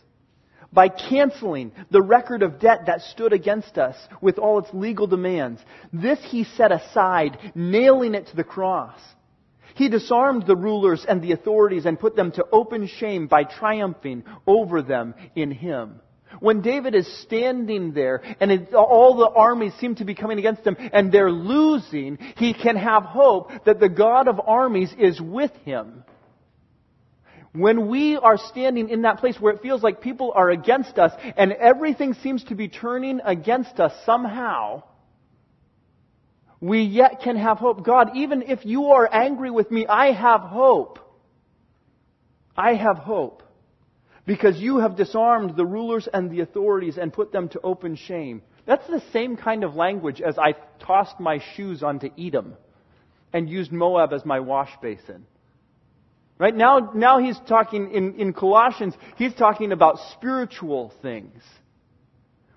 By 0.75 0.89
canceling 0.89 1.71
the 1.89 2.01
record 2.01 2.43
of 2.43 2.59
debt 2.59 2.87
that 2.87 3.01
stood 3.01 3.31
against 3.31 3.77
us 3.77 3.95
with 4.19 4.37
all 4.37 4.59
its 4.59 4.73
legal 4.73 5.07
demands, 5.07 5.61
this 5.93 6.19
he 6.21 6.43
set 6.43 6.73
aside, 6.73 7.53
nailing 7.55 8.13
it 8.13 8.27
to 8.27 8.35
the 8.35 8.43
cross. 8.43 8.99
He 9.75 9.87
disarmed 9.87 10.45
the 10.45 10.55
rulers 10.55 11.05
and 11.07 11.21
the 11.21 11.31
authorities 11.31 11.85
and 11.85 11.97
put 11.99 12.17
them 12.17 12.33
to 12.33 12.45
open 12.51 12.87
shame 12.87 13.27
by 13.27 13.45
triumphing 13.45 14.25
over 14.45 14.81
them 14.81 15.15
in 15.33 15.49
him. 15.49 16.01
When 16.41 16.61
David 16.61 16.93
is 16.93 17.07
standing 17.21 17.93
there 17.93 18.21
and 18.41 18.51
it, 18.51 18.73
all 18.73 19.15
the 19.15 19.29
armies 19.29 19.73
seem 19.75 19.95
to 19.95 20.05
be 20.05 20.15
coming 20.15 20.39
against 20.39 20.67
him 20.67 20.75
and 20.91 21.09
they're 21.09 21.31
losing, 21.31 22.17
he 22.35 22.53
can 22.53 22.75
have 22.75 23.03
hope 23.03 23.51
that 23.65 23.79
the 23.79 23.87
God 23.89 24.27
of 24.27 24.41
armies 24.45 24.93
is 24.97 25.21
with 25.21 25.51
him. 25.63 26.03
When 27.55 27.87
we 27.87 28.17
are 28.17 28.37
standing 28.37 28.89
in 28.89 29.03
that 29.03 29.19
place 29.19 29.39
where 29.39 29.53
it 29.53 29.61
feels 29.61 29.81
like 29.81 30.01
people 30.01 30.33
are 30.35 30.49
against 30.49 30.99
us 30.99 31.13
and 31.37 31.53
everything 31.53 32.13
seems 32.15 32.43
to 32.45 32.55
be 32.55 32.67
turning 32.67 33.21
against 33.23 33.79
us 33.79 33.93
somehow, 34.05 34.83
we 36.59 36.81
yet 36.81 37.21
can 37.21 37.37
have 37.37 37.57
hope. 37.57 37.85
God, 37.85 38.11
even 38.15 38.41
if 38.41 38.65
you 38.65 38.87
are 38.87 39.07
angry 39.11 39.51
with 39.51 39.71
me, 39.71 39.85
I 39.87 40.11
have 40.11 40.41
hope. 40.41 40.99
I 42.57 42.73
have 42.73 42.97
hope. 42.97 43.43
Because 44.25 44.57
you 44.57 44.79
have 44.79 44.97
disarmed 44.97 45.55
the 45.55 45.65
rulers 45.65 46.09
and 46.11 46.31
the 46.31 46.41
authorities 46.41 46.97
and 46.97 47.13
put 47.13 47.31
them 47.31 47.47
to 47.49 47.61
open 47.61 47.95
shame. 47.95 48.41
That's 48.65 48.87
the 48.87 49.03
same 49.13 49.37
kind 49.37 49.63
of 49.63 49.75
language 49.75 50.21
as 50.21 50.37
I 50.37 50.55
tossed 50.79 51.19
my 51.19 51.39
shoes 51.55 51.83
onto 51.83 52.09
Edom 52.17 52.55
and 53.31 53.49
used 53.49 53.71
Moab 53.71 54.11
as 54.11 54.25
my 54.25 54.39
wash 54.39 54.71
basin. 54.81 55.25
Right? 56.37 56.55
Now, 56.55 56.91
now 56.93 57.19
he's 57.19 57.39
talking 57.47 57.91
in, 57.91 58.15
in 58.15 58.33
Colossians, 58.33 58.93
he's 59.15 59.33
talking 59.33 59.71
about 59.71 59.99
spiritual 60.13 60.91
things. 61.01 61.41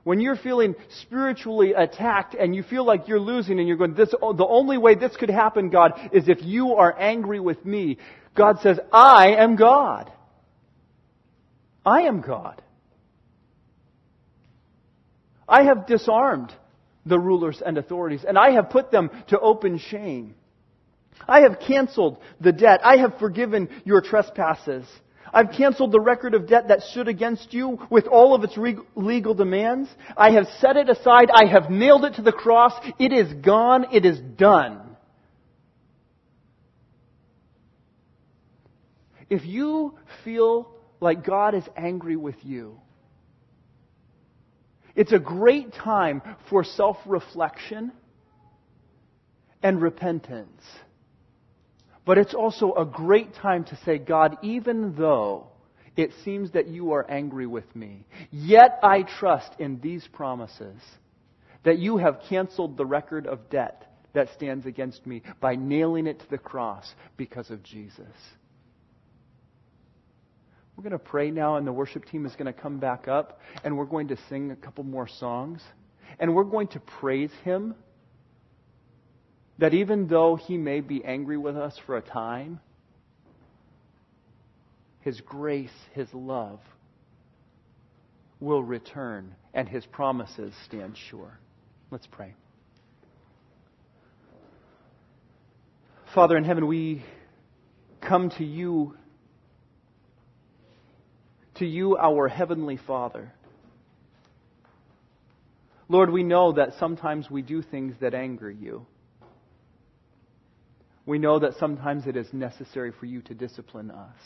When 0.02 0.20
you're 0.20 0.36
feeling 0.36 0.74
spiritually 1.02 1.74
attacked 1.74 2.34
and 2.34 2.56
you 2.56 2.62
feel 2.62 2.84
like 2.84 3.08
you're 3.08 3.20
losing 3.20 3.58
and 3.58 3.68
you're 3.68 3.76
going, 3.76 3.94
this, 3.94 4.12
oh, 4.22 4.32
the 4.32 4.46
only 4.46 4.78
way 4.78 4.94
this 4.94 5.14
could 5.16 5.30
happen, 5.30 5.68
God, 5.68 5.92
is 6.12 6.28
if 6.28 6.42
you 6.42 6.74
are 6.74 6.98
angry 6.98 7.40
with 7.40 7.64
me. 7.64 7.98
God 8.34 8.58
says, 8.62 8.80
I 8.90 9.34
am 9.34 9.56
God. 9.56 10.10
I 11.84 12.02
am 12.02 12.20
God. 12.22 12.62
I 15.48 15.64
have 15.64 15.86
disarmed 15.86 16.52
the 17.06 17.18
rulers 17.18 17.62
and 17.64 17.78
authorities 17.78 18.24
and 18.26 18.38
I 18.38 18.52
have 18.52 18.70
put 18.70 18.90
them 18.90 19.10
to 19.28 19.38
open 19.38 19.78
shame. 19.78 20.34
I 21.26 21.40
have 21.40 21.61
canceled 21.61 22.18
the 22.40 22.52
debt. 22.52 22.80
I 22.84 22.98
have 22.98 23.18
forgiven 23.18 23.68
your 23.84 24.00
trespasses. 24.00 24.86
I've 25.32 25.52
canceled 25.52 25.92
the 25.92 26.00
record 26.00 26.34
of 26.34 26.48
debt 26.48 26.68
that 26.68 26.82
stood 26.82 27.09
against 27.09 27.52
you 27.52 27.78
with 27.90 28.06
all 28.06 28.34
of 28.34 28.44
its 28.44 28.56
legal 28.94 29.34
demands. 29.34 29.90
I 30.16 30.32
have 30.32 30.46
set 30.61 30.76
it 30.76 30.88
aside. 30.88 31.28
I 31.32 31.46
have 31.46 31.70
nailed 31.70 32.04
it 32.04 32.14
to 32.14 32.22
the 32.22 32.32
cross. 32.32 32.72
It 32.98 33.12
is 33.12 33.32
gone. 33.34 33.86
It 33.92 34.06
is 34.06 34.18
done. 34.18 34.80
If 39.28 39.44
you 39.44 39.94
feel 40.24 40.70
like 41.00 41.24
God 41.24 41.54
is 41.54 41.64
angry 41.76 42.16
with 42.16 42.36
you, 42.42 42.80
it's 44.96 45.12
a 45.12 45.18
great 45.18 45.74
time 45.74 46.22
for 46.48 46.64
self 46.64 46.96
reflection 47.06 47.92
and 49.62 49.80
repentance. 49.82 50.62
But 52.09 52.16
it's 52.16 52.32
also 52.32 52.72
a 52.72 52.86
great 52.86 53.34
time 53.34 53.64
to 53.64 53.78
say, 53.84 53.98
God, 53.98 54.38
even 54.40 54.94
though 54.96 55.48
it 55.94 56.11
seems 56.24 56.52
that 56.52 56.66
you 56.66 56.92
are 56.92 57.04
angry 57.11 57.46
with 57.46 57.76
me, 57.76 58.06
yet 58.30 58.78
I 58.82 59.02
trust 59.02 59.50
in 59.59 59.78
these 59.80 60.09
promises 60.11 60.80
that 61.64 61.78
you 61.78 61.98
have 61.98 62.22
canceled 62.26 62.78
the 62.78 62.86
record 62.86 63.26
of 63.26 63.50
debt 63.50 63.92
that 64.14 64.30
stands 64.34 64.64
against 64.64 65.06
me 65.06 65.22
by 65.38 65.54
nailing 65.54 66.06
it 66.06 66.18
to 66.20 66.30
the 66.30 66.38
cross 66.38 66.90
because 67.18 67.50
of 67.50 67.62
Jesus. 67.62 68.06
We're 70.78 70.84
going 70.84 70.92
to 70.92 70.98
pray 70.98 71.30
now, 71.30 71.56
and 71.56 71.66
the 71.66 71.72
worship 71.72 72.06
team 72.06 72.24
is 72.24 72.32
going 72.36 72.50
to 72.50 72.59
come 72.59 72.78
back 72.78 73.06
up, 73.06 73.38
and 73.64 73.76
we're 73.76 73.84
going 73.84 74.09
to 74.09 74.16
sing 74.30 74.50
a 74.50 74.56
couple 74.56 74.82
more 74.82 75.09
songs. 75.09 75.61
And 76.18 76.34
we're 76.34 76.44
going 76.44 76.68
to 76.68 76.80
praise 76.80 77.32
Him 77.44 77.74
that 79.59 79.74
even 79.74 80.06
though 80.06 80.36
he 80.36 80.56
may 80.56 80.80
be 80.80 81.04
angry 81.04 81.36
with 81.36 81.56
us 81.56 81.78
for 81.84 81.96
a 81.96 82.00
time, 82.00 82.61
his 85.00 85.20
grace, 85.20 85.70
his 85.94 86.09
love 86.14 86.61
will 88.40 88.62
return 88.62 89.34
and 89.52 89.68
his 89.68 89.84
promises 89.86 90.54
stand 90.64 90.96
sure. 91.11 91.38
Let's 91.90 92.06
pray. 92.06 92.34
Father 96.14 96.36
in 96.36 96.44
heaven, 96.44 96.66
we 96.66 97.04
come 98.00 98.30
to 98.38 98.44
you, 98.44 98.96
to 101.56 101.66
you, 101.66 101.96
our 101.96 102.28
heavenly 102.28 102.78
Father. 102.86 103.32
Lord, 105.88 106.11
we 106.11 106.22
know 106.22 106.52
that 106.52 106.74
sometimes 106.78 107.30
we 107.30 107.42
do 107.42 107.62
things 107.62 107.94
that 108.00 108.14
anger 108.14 108.50
you 108.50 108.86
we 111.09 111.18
know 111.18 111.38
that 111.38 111.54
sometimes 111.59 112.06
it 112.06 112.16
is 112.16 112.26
necessary 112.34 112.92
for 112.92 113.06
you 113.06 113.22
to 113.22 113.32
discipline 113.32 113.90
us. 113.90 114.18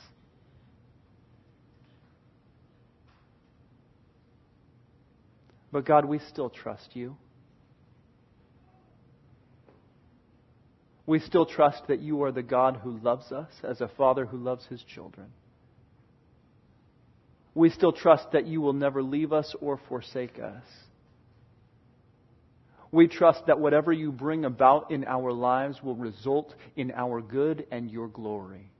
But 5.70 5.84
God, 5.86 6.04
we 6.04 6.18
still 6.18 6.50
trust 6.50 6.96
you. 6.96 7.16
We 11.06 11.20
still 11.20 11.46
trust 11.46 11.84
that 11.86 12.00
you 12.00 12.20
are 12.24 12.32
the 12.32 12.42
God 12.42 12.80
who 12.82 12.98
loves 12.98 13.30
us 13.30 13.52
as 13.62 13.80
a 13.80 13.86
father 13.86 14.26
who 14.26 14.38
loves 14.38 14.66
his 14.66 14.82
children. 14.82 15.28
We 17.54 17.70
still 17.70 17.92
trust 17.92 18.32
that 18.32 18.48
you 18.48 18.60
will 18.60 18.72
never 18.72 19.04
leave 19.04 19.32
us 19.32 19.54
or 19.60 19.78
forsake 19.88 20.40
us. 20.40 20.64
We 22.92 23.08
trust 23.08 23.46
that 23.46 23.58
whatever 23.58 23.90
you 23.90 24.12
bring 24.12 24.44
about 24.44 24.90
in 24.90 25.04
our 25.04 25.32
lives 25.32 25.82
will 25.82 25.96
result 25.96 26.54
in 26.76 26.92
our 26.92 27.22
good 27.22 27.66
and 27.70 27.90
your 27.90 28.06
glory. 28.06 28.70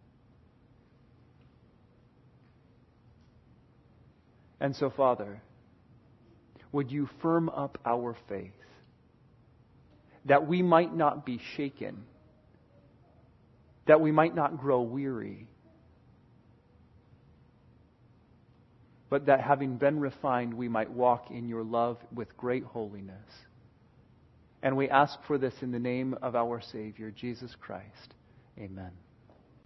And 4.61 4.77
so, 4.77 4.91
Father, 4.91 5.41
would 6.73 6.93
you 6.93 7.09
firm 7.23 7.49
up 7.49 7.79
our 7.87 8.15
faith 8.29 8.53
that 10.27 10.47
we 10.47 10.63
might 10.63 10.95
not 10.95 11.27
be 11.27 11.41
shaken, 11.57 12.05
that 13.87 14.01
we 14.01 14.13
might 14.13 14.35
not 14.35 14.59
grow 14.59 14.83
weary, 14.83 15.49
but 19.09 19.27
that 19.27 19.41
having 19.41 19.79
been 19.79 19.99
refined, 20.01 20.55
we 20.55 20.69
might 20.69 20.91
walk 20.91 21.31
in 21.31 21.49
your 21.49 21.65
love 21.65 21.97
with 22.15 22.37
great 22.37 22.63
holiness. 22.63 23.29
And 24.63 24.77
we 24.77 24.89
ask 24.89 25.19
for 25.27 25.39
this 25.39 25.55
in 25.63 25.73
the 25.73 25.79
name 25.79 26.17
of 26.23 26.37
our 26.37 26.61
Savior, 26.61 27.11
Jesus 27.11 27.55
Christ. 27.61 28.15
Amen. 28.59 28.93